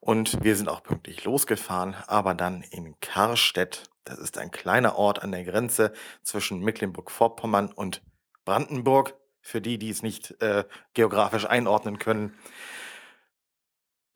und 0.00 0.42
wir 0.42 0.56
sind 0.56 0.70
auch 0.70 0.82
pünktlich 0.82 1.22
losgefahren, 1.24 1.94
aber 2.06 2.32
dann 2.32 2.62
in 2.62 2.98
Karstedt. 3.00 3.90
Das 4.04 4.18
ist 4.18 4.36
ein 4.38 4.50
kleiner 4.50 4.96
Ort 4.96 5.22
an 5.22 5.32
der 5.32 5.44
Grenze 5.44 5.92
zwischen 6.22 6.60
Mecklenburg-Vorpommern 6.60 7.72
und 7.72 8.02
Brandenburg. 8.44 9.14
Für 9.40 9.60
die, 9.60 9.78
die 9.78 9.90
es 9.90 10.02
nicht 10.02 10.40
äh, 10.40 10.64
geografisch 10.94 11.44
einordnen 11.44 11.98
können, 11.98 12.34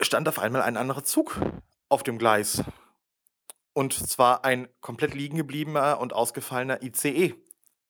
stand 0.00 0.28
auf 0.28 0.38
einmal 0.38 0.62
ein 0.62 0.78
anderer 0.78 1.04
Zug 1.04 1.40
auf 1.88 2.02
dem 2.02 2.18
Gleis. 2.18 2.62
Und 3.74 3.92
zwar 3.92 4.44
ein 4.44 4.68
komplett 4.80 5.14
liegen 5.14 5.36
gebliebener 5.36 6.00
und 6.00 6.12
ausgefallener 6.12 6.82
ICE. 6.82 7.34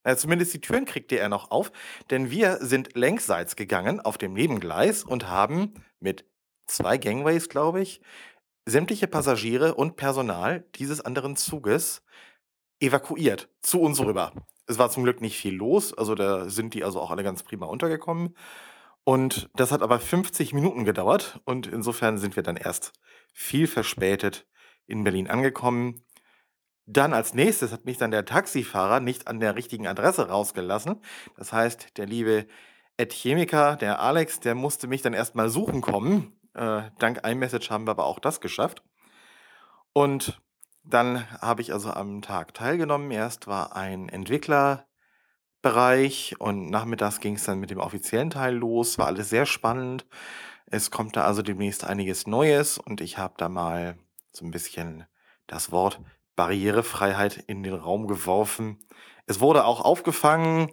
Ja, 0.05 0.17
zumindest 0.17 0.55
die 0.55 0.61
Türen 0.61 0.85
kriegte 0.85 1.19
er 1.19 1.29
noch 1.29 1.51
auf, 1.51 1.71
denn 2.11 2.31
wir 2.31 2.59
sind 2.61 2.97
längsseits 2.97 3.57
gegangen 3.57 4.01
auf 4.01 4.19
dem 4.19 4.33
Nebengleis 4.33 5.05
und 5.05 5.29
haben 5.29 5.75
mit 6.01 6.25
zwei 6.67 6.99
Gangways, 6.99 7.49
glaube 7.49 7.83
ich, 7.83 8.01
sämtliche 8.69 9.07
Passagiere 9.07 9.75
und 9.75 9.97
Personal 9.97 10.65
dieses 10.75 11.01
anderen 11.01 11.37
Zuges 11.37 12.03
evakuiert 12.81 13.49
zu 13.61 13.81
uns 13.81 14.01
rüber. 14.01 14.33
Es 14.67 14.79
war 14.79 14.91
zum 14.91 15.05
Glück 15.05 15.21
nicht 15.21 15.39
viel 15.39 15.55
los, 15.55 15.97
also 15.97 16.15
da 16.15 16.49
sind 16.49 16.75
die 16.75 16.85
also 16.85 17.01
auch 17.01 17.11
alle 17.11 17.25
ganz 17.25 17.43
prima 17.43 17.67
untergekommen. 17.67 18.37
Und 19.05 19.49
das 19.55 19.73
hat 19.73 19.81
aber 19.81 19.99
50 19.99 20.53
Minuten 20.53 20.85
gedauert 20.85 21.41
und 21.45 21.67
insofern 21.67 22.19
sind 22.19 22.37
wir 22.37 22.43
dann 22.43 22.57
erst 22.57 22.93
viel 23.33 23.67
verspätet 23.67 24.47
in 24.87 25.03
Berlin 25.03 25.29
angekommen. 25.29 26.05
Dann 26.85 27.15
als 27.15 27.33
nächstes 27.33 27.73
hat 27.73 27.87
mich 27.87 27.97
dann 27.97 28.11
der 28.11 28.27
Taxifahrer 28.27 29.01
nicht 29.01 29.27
an 29.29 29.41
der 29.41 29.57
richtigen 29.57 29.87
Adresse 29.87 30.29
rausgelassen. 30.29 31.01
Das 31.37 31.53
heißt, 31.53 31.97
der 31.97 32.07
liebe 32.07 32.47
Ed 32.99 33.13
Chemiker, 33.13 33.77
der 33.77 34.01
Alex, 34.01 34.41
der 34.41 34.55
musste 34.55 34.89
mich 34.89 35.03
dann 35.03 35.15
erstmal 35.15 35.49
suchen 35.49 35.81
kommen. 35.81 36.38
Äh, 36.59 36.91
dank 36.99 37.25
iMessage 37.25 37.71
haben 37.71 37.87
wir 37.87 37.93
aber 37.93 38.05
auch 38.05 38.19
das 38.19 38.41
geschafft. 38.41 38.83
Und 39.93 40.43
dann 40.83 41.31
habe 41.41 41.63
ich 41.63 41.73
also 41.73 41.93
am 41.93 42.21
Tag 42.21 42.53
teilgenommen. 42.55 43.13
Erst 43.13 43.47
war 43.47 43.77
ein 43.77 44.09
Entwicklerbereich 44.09 46.35
und 46.41 46.69
nachmittags 46.71 47.21
ging 47.21 47.37
es 47.37 47.45
dann 47.45 47.61
mit 47.61 47.71
dem 47.71 47.79
offiziellen 47.79 48.31
Teil 48.31 48.57
los. 48.57 48.99
War 48.99 49.07
alles 49.07 49.31
sehr 49.31 49.47
spannend. 49.47 50.05
Es 50.67 50.91
kommt 50.91 51.17
da 51.17 51.23
also 51.25 51.43
demnächst 51.43 51.85
einiges 51.85 52.27
Neues 52.27 52.79
und 52.79 53.01
ich 53.01 53.19
habe 53.19 53.35
da 53.37 53.49
mal 53.49 53.97
so 54.33 54.45
ein 54.45 54.51
bisschen 54.51 55.05
das 55.47 55.71
Wort 55.71 56.01
Barrierefreiheit 56.35 57.37
in 57.47 57.63
den 57.63 57.75
Raum 57.75 58.09
geworfen. 58.09 58.81
Es 59.27 59.39
wurde 59.41 59.65
auch 59.65 59.81
aufgefangen 59.81 60.73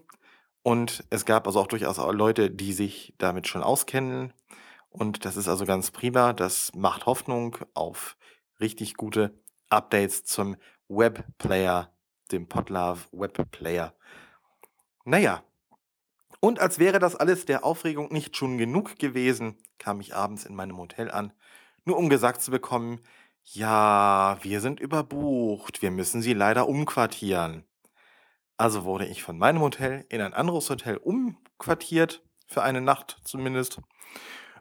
und 0.63 1.04
es 1.12 1.26
gab 1.26 1.45
also 1.45 1.60
auch 1.60 1.67
durchaus 1.67 1.98
Leute, 1.98 2.50
die 2.50 2.74
sich 2.74 3.13
damit 3.19 3.48
schon 3.48 3.62
auskennen. 3.62 4.34
Und 4.95 5.25
das 5.25 5.36
ist 5.36 5.49
also 5.49 5.65
ganz 5.65 5.91
prima. 5.91 6.31
Das 6.31 6.71
macht 6.73 7.05
Hoffnung 7.05 7.58
auf 7.73 8.15
richtig 8.62 8.95
gute 8.95 9.38
Updates 9.69 10.23
zum 10.23 10.55
Webplayer, 10.88 11.93
dem 12.31 12.47
Podlove 12.47 13.01
Webplayer. 13.12 13.93
Naja, 15.03 15.43
und 16.39 16.60
als 16.60 16.79
wäre 16.79 16.99
das 16.99 17.15
alles 17.15 17.45
der 17.45 17.65
Aufregung 17.65 18.08
nicht 18.13 18.38
schon 18.38 18.58
genug 18.58 18.97
gewesen, 18.97 19.58
kam 19.79 19.99
ich 19.99 20.15
abends 20.15 20.45
in 20.45 20.55
meinem 20.55 20.77
Hotel 20.77 21.12
an, 21.12 21.34
nur 21.84 21.97
um 21.97 22.08
gesagt 22.08 22.41
zu 22.41 22.51
bekommen, 22.51 23.01
ja, 23.43 24.38
wir 24.43 24.62
sind 24.62 24.79
überbucht, 24.79 25.81
wir 25.81 25.91
müssen 25.91 26.21
Sie 26.21 26.34
leider 26.34 26.69
umquartieren. 26.69 27.65
Also 28.58 28.86
wurde 28.86 29.08
ich 29.08 29.23
von 29.23 29.38
meinem 29.38 29.60
Hotel 29.60 30.05
in 30.08 30.21
ein 30.21 30.34
anderes 30.34 30.69
Hotel 30.69 30.97
umquartiert, 30.97 32.23
für 32.47 32.63
eine 32.63 32.79
Nacht 32.79 33.19
zumindest. 33.23 33.81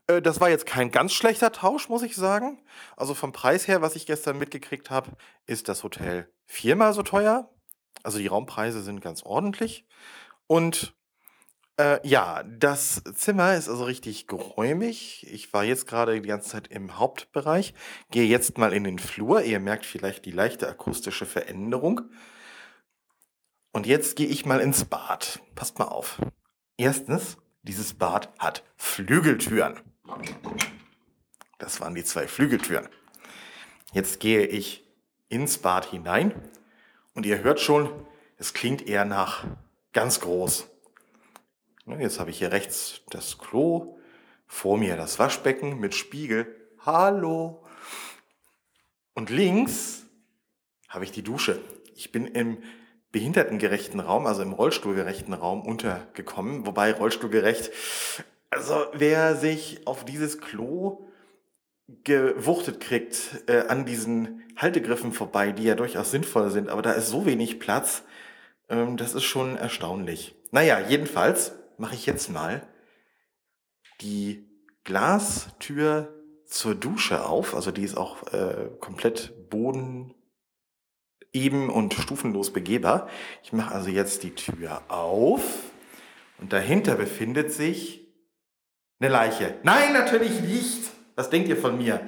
Äh, 0.07 0.23
das 0.23 0.41
war 0.41 0.51
jetzt 0.51 0.67
kein 0.67 0.91
ganz 0.91 1.13
schlechter 1.13 1.53
Tausch, 1.53 1.89
muss 1.89 2.03
ich 2.03 2.17
sagen. 2.17 2.63
Also 2.97 3.15
vom 3.15 3.33
Preis 3.33 3.69
her, 3.69 3.83
was 3.83 3.97
ich 3.97 4.07
gestern 4.07 4.39
mitgekriegt 4.39 4.91
habe, 4.91 5.13
ist 5.47 5.69
das 5.69 5.83
Hotel 5.83 6.29
viermal 6.47 6.93
so 6.93 7.03
teuer. 7.03 7.51
Also 8.03 8.19
die 8.19 8.27
Raumpreise 8.27 8.83
sind 8.83 9.01
ganz 9.01 9.23
ordentlich. 9.23 9.87
Und 10.47 10.95
äh, 11.79 12.07
ja, 12.07 12.43
das 12.45 13.03
Zimmer 13.15 13.57
ist 13.57 13.69
also 13.69 13.85
richtig 13.85 14.27
geräumig. 14.27 15.27
Ich 15.31 15.53
war 15.53 15.65
jetzt 15.65 15.87
gerade 15.87 16.21
die 16.21 16.29
ganze 16.29 16.51
Zeit 16.51 16.69
im 16.69 16.99
Hauptbereich, 16.99 17.75
gehe 18.11 18.27
jetzt 18.27 18.59
mal 18.59 18.73
in 18.73 18.85
den 18.85 18.99
Flur. 18.99 19.43
Ihr 19.43 19.59
merkt 19.59 19.87
vielleicht 19.87 20.25
die 20.25 20.31
leichte 20.31 20.69
akustische 20.69 21.27
Veränderung. 21.27 22.03
Und 23.73 23.87
jetzt 23.87 24.15
gehe 24.15 24.29
ich 24.29 24.47
mal 24.47 24.61
ins 24.61 24.85
Bad. 24.85 25.41
Passt 25.57 25.79
mal 25.79 25.87
auf. 25.87 26.21
Erstens, 26.77 27.39
dieses 27.63 27.95
Bad 27.95 28.33
hat 28.39 28.63
Flügeltüren. 28.77 29.81
Das 31.59 31.81
waren 31.81 31.95
die 31.95 32.05
zwei 32.05 32.27
Flügeltüren. 32.27 32.89
Jetzt 33.93 34.21
gehe 34.21 34.47
ich 34.47 34.85
ins 35.29 35.59
Bad 35.59 35.87
hinein 35.87 36.35
und 37.15 37.27
ihr 37.27 37.43
hört 37.43 37.61
schon, 37.61 37.91
es 38.37 38.53
klingt 38.53 38.87
eher 38.87 39.05
nach 39.05 39.45
ganz 39.93 40.21
groß. 40.21 40.69
Jetzt 41.87 42.19
habe 42.19 42.31
ich 42.31 42.39
hier 42.39 42.53
rechts 42.53 43.03
das 43.11 43.39
Klo, 43.39 43.99
vor 44.47 44.79
mir 44.79 44.97
das 44.97 45.19
Waschbecken 45.19 45.79
mit 45.81 45.95
Spiegel. 45.95 46.55
Hallo. 46.81 47.65
Und 49.15 49.31
links 49.31 50.07
habe 50.89 51.05
ich 51.05 51.13
die 51.13 51.23
Dusche. 51.23 51.61
Ich 51.95 52.11
bin 52.11 52.27
im 52.27 52.59
behindertengerechten 53.13 54.01
Raum, 54.01 54.27
also 54.27 54.43
im 54.43 54.53
rollstuhlgerechten 54.53 55.35
Raum 55.35 55.63
untergekommen. 55.63 56.67
Wobei 56.67 56.93
rollstuhlgerecht, 56.93 57.71
also 58.55 58.87
wer 58.93 59.37
sich 59.37 59.87
auf 59.87 60.05
dieses 60.05 60.41
Klo 60.41 61.09
gewuchtet 62.05 62.81
kriegt 62.81 63.43
äh, 63.47 63.67
an 63.69 63.85
diesen 63.85 64.43
Haltegriffen 64.57 65.13
vorbei, 65.13 65.53
die 65.53 65.65
ja 65.65 65.75
durchaus 65.75 66.11
sinnvoll 66.11 66.51
sind, 66.51 66.69
aber 66.69 66.83
da 66.83 66.93
ist 66.93 67.09
so 67.09 67.27
wenig 67.27 67.61
Platz, 67.61 68.05
ähm, 68.69 68.97
das 68.97 69.15
ist 69.15 69.25
schon 69.25 69.57
erstaunlich. 69.57 70.35
Naja, 70.51 70.81
jedenfalls 70.81 71.53
mache 71.77 71.95
ich 71.95 72.07
jetzt 72.07 72.31
mal 72.31 72.67
die 74.01 74.49
Glastür 74.85 76.15
zur 76.47 76.75
Dusche 76.75 77.25
auf. 77.27 77.55
Also 77.55 77.71
die 77.71 77.83
ist 77.83 77.97
auch 77.97 78.33
äh, 78.33 78.71
komplett 78.81 79.51
boden 79.51 80.15
eben 81.33 81.69
und 81.69 81.95
stufenlos 81.95 82.53
begehbar. 82.53 83.09
Ich 83.43 83.53
mache 83.53 83.75
also 83.75 83.91
jetzt 83.91 84.23
die 84.23 84.35
Tür 84.35 84.83
auf 84.89 85.43
und 86.39 86.53
dahinter 86.53 86.95
befindet 86.95 87.53
sich 87.53 88.04
eine 89.01 89.11
Leiche. 89.11 89.55
Nein, 89.63 89.93
natürlich 89.93 90.41
nicht. 90.41 90.91
Was 91.17 91.31
denkt 91.31 91.49
ihr 91.49 91.57
von 91.57 91.79
mir? 91.79 92.01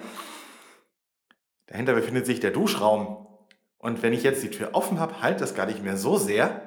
Dahinter 1.67 1.95
befindet 1.95 2.27
sich 2.27 2.41
der 2.41 2.51
Duschraum. 2.51 3.27
Und 3.79 4.03
wenn 4.03 4.13
ich 4.13 4.23
jetzt 4.23 4.43
die 4.43 4.51
Tür 4.51 4.71
offen 4.73 4.99
habe, 4.99 5.23
halt 5.23 5.41
das 5.41 5.55
gar 5.55 5.67
nicht 5.67 5.83
mehr 5.83 5.97
so 5.97 6.17
sehr. 6.17 6.63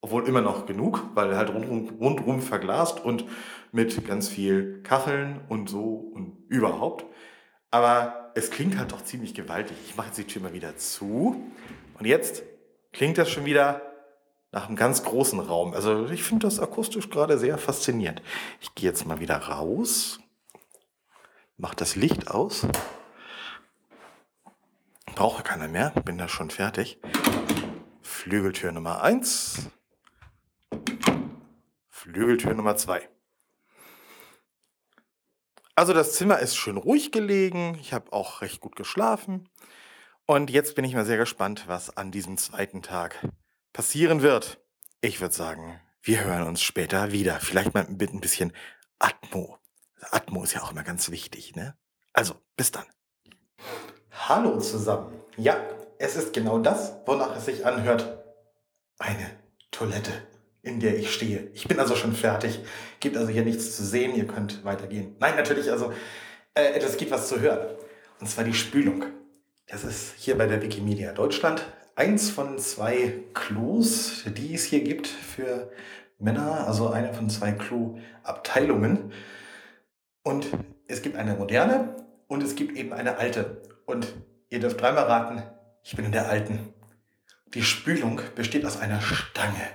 Obwohl 0.00 0.28
immer 0.28 0.40
noch 0.40 0.66
genug, 0.66 1.02
weil 1.14 1.36
halt 1.36 1.52
rundrum, 1.52 1.88
rundrum 2.00 2.40
verglast 2.40 3.00
und 3.00 3.24
mit 3.72 4.06
ganz 4.06 4.28
viel 4.28 4.82
Kacheln 4.82 5.40
und 5.48 5.68
so 5.68 5.94
und 6.14 6.44
überhaupt. 6.48 7.04
Aber 7.70 8.30
es 8.34 8.50
klingt 8.50 8.78
halt 8.78 8.92
doch 8.92 9.02
ziemlich 9.02 9.34
gewaltig. 9.34 9.76
Ich 9.86 9.96
mache 9.96 10.08
jetzt 10.08 10.18
die 10.18 10.24
Tür 10.24 10.42
mal 10.42 10.52
wieder 10.52 10.76
zu. 10.76 11.50
Und 11.98 12.06
jetzt 12.06 12.42
klingt 12.92 13.18
das 13.18 13.30
schon 13.30 13.46
wieder 13.46 13.82
nach 14.56 14.68
einem 14.68 14.76
ganz 14.76 15.02
großen 15.02 15.38
Raum. 15.38 15.74
Also 15.74 16.06
ich 16.06 16.22
finde 16.22 16.46
das 16.46 16.60
akustisch 16.60 17.10
gerade 17.10 17.38
sehr 17.38 17.58
faszinierend. 17.58 18.22
Ich 18.62 18.74
gehe 18.74 18.88
jetzt 18.88 19.04
mal 19.04 19.20
wieder 19.20 19.36
raus, 19.36 20.18
mache 21.58 21.76
das 21.76 21.94
Licht 21.94 22.30
aus. 22.30 22.66
Brauche 25.14 25.42
keiner 25.42 25.68
mehr, 25.68 25.90
bin 25.90 26.16
da 26.16 26.26
schon 26.26 26.48
fertig. 26.48 26.98
Flügeltür 28.00 28.72
Nummer 28.72 29.02
1. 29.02 29.68
Flügeltür 31.90 32.54
Nummer 32.54 32.76
2. 32.76 33.06
Also 35.74 35.92
das 35.92 36.14
Zimmer 36.14 36.38
ist 36.38 36.56
schön 36.56 36.78
ruhig 36.78 37.12
gelegen. 37.12 37.76
Ich 37.78 37.92
habe 37.92 38.10
auch 38.10 38.40
recht 38.40 38.62
gut 38.62 38.74
geschlafen. 38.74 39.50
Und 40.24 40.48
jetzt 40.48 40.74
bin 40.76 40.86
ich 40.86 40.94
mal 40.94 41.04
sehr 41.04 41.18
gespannt, 41.18 41.64
was 41.66 41.94
an 41.98 42.10
diesem 42.10 42.38
zweiten 42.38 42.80
Tag 42.80 43.20
passieren 43.76 44.22
wird. 44.22 44.58
Ich 45.02 45.20
würde 45.20 45.34
sagen, 45.34 45.78
wir 46.00 46.24
hören 46.24 46.46
uns 46.46 46.62
später 46.62 47.12
wieder. 47.12 47.40
Vielleicht 47.40 47.74
mal 47.74 47.86
mit 47.86 48.10
ein 48.10 48.22
bisschen 48.22 48.54
Atmo. 48.98 49.58
Atmo 50.00 50.44
ist 50.44 50.54
ja 50.54 50.62
auch 50.62 50.72
immer 50.72 50.82
ganz 50.82 51.10
wichtig, 51.10 51.54
ne? 51.54 51.76
Also, 52.14 52.36
bis 52.56 52.70
dann. 52.70 52.86
Hallo 54.10 54.58
zusammen. 54.60 55.12
Ja, 55.36 55.60
es 55.98 56.16
ist 56.16 56.32
genau 56.32 56.58
das, 56.58 56.94
wonach 57.04 57.36
es 57.36 57.44
sich 57.44 57.66
anhört. 57.66 58.24
Eine 58.98 59.30
Toilette, 59.70 60.26
in 60.62 60.80
der 60.80 60.96
ich 60.96 61.12
stehe. 61.12 61.50
Ich 61.52 61.68
bin 61.68 61.78
also 61.78 61.96
schon 61.96 62.14
fertig. 62.14 62.60
Gibt 63.00 63.18
also 63.18 63.30
hier 63.30 63.44
nichts 63.44 63.76
zu 63.76 63.84
sehen. 63.84 64.14
Ihr 64.14 64.26
könnt 64.26 64.64
weitergehen. 64.64 65.16
Nein, 65.18 65.36
natürlich, 65.36 65.70
also 65.70 65.92
äh, 66.54 66.78
es 66.78 66.96
gibt 66.96 67.10
was 67.10 67.28
zu 67.28 67.40
hören. 67.40 67.76
Und 68.20 68.26
zwar 68.26 68.44
die 68.44 68.54
Spülung. 68.54 69.04
Das 69.66 69.84
ist 69.84 70.14
hier 70.16 70.38
bei 70.38 70.46
der 70.46 70.62
Wikimedia 70.62 71.12
Deutschland 71.12 71.62
eins 71.96 72.30
von 72.30 72.58
zwei 72.58 73.14
Klos, 73.34 74.22
die 74.26 74.54
es 74.54 74.64
hier 74.64 74.84
gibt 74.84 75.08
für 75.08 75.72
Männer, 76.18 76.66
also 76.66 76.90
eine 76.90 77.12
von 77.12 77.28
zwei 77.28 77.52
Klo-Abteilungen. 77.52 79.12
Und 80.22 80.46
es 80.86 81.02
gibt 81.02 81.16
eine 81.16 81.34
moderne 81.34 81.96
und 82.28 82.42
es 82.42 82.54
gibt 82.54 82.76
eben 82.76 82.92
eine 82.92 83.16
alte. 83.16 83.62
Und 83.86 84.14
ihr 84.50 84.60
dürft 84.60 84.80
dreimal 84.80 85.04
raten, 85.04 85.42
ich 85.82 85.96
bin 85.96 86.04
in 86.04 86.12
der 86.12 86.28
alten. 86.28 86.72
Die 87.54 87.62
Spülung 87.62 88.20
besteht 88.34 88.66
aus 88.66 88.78
einer 88.78 89.00
Stange. 89.00 89.68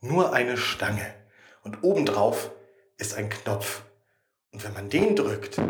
Nur 0.00 0.34
eine 0.34 0.56
Stange. 0.56 1.14
Und 1.62 1.82
obendrauf 1.82 2.50
ist 2.98 3.14
ein 3.14 3.30
Knopf. 3.30 3.82
Und 4.52 4.62
wenn 4.64 4.74
man 4.74 4.90
den 4.90 5.16
drückt, 5.16 5.60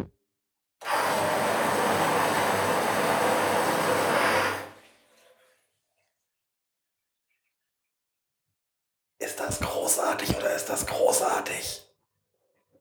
Ist 9.24 9.40
das 9.40 9.58
großartig 9.58 10.36
oder 10.36 10.54
ist 10.54 10.68
das 10.68 10.86
großartig? 11.04 11.83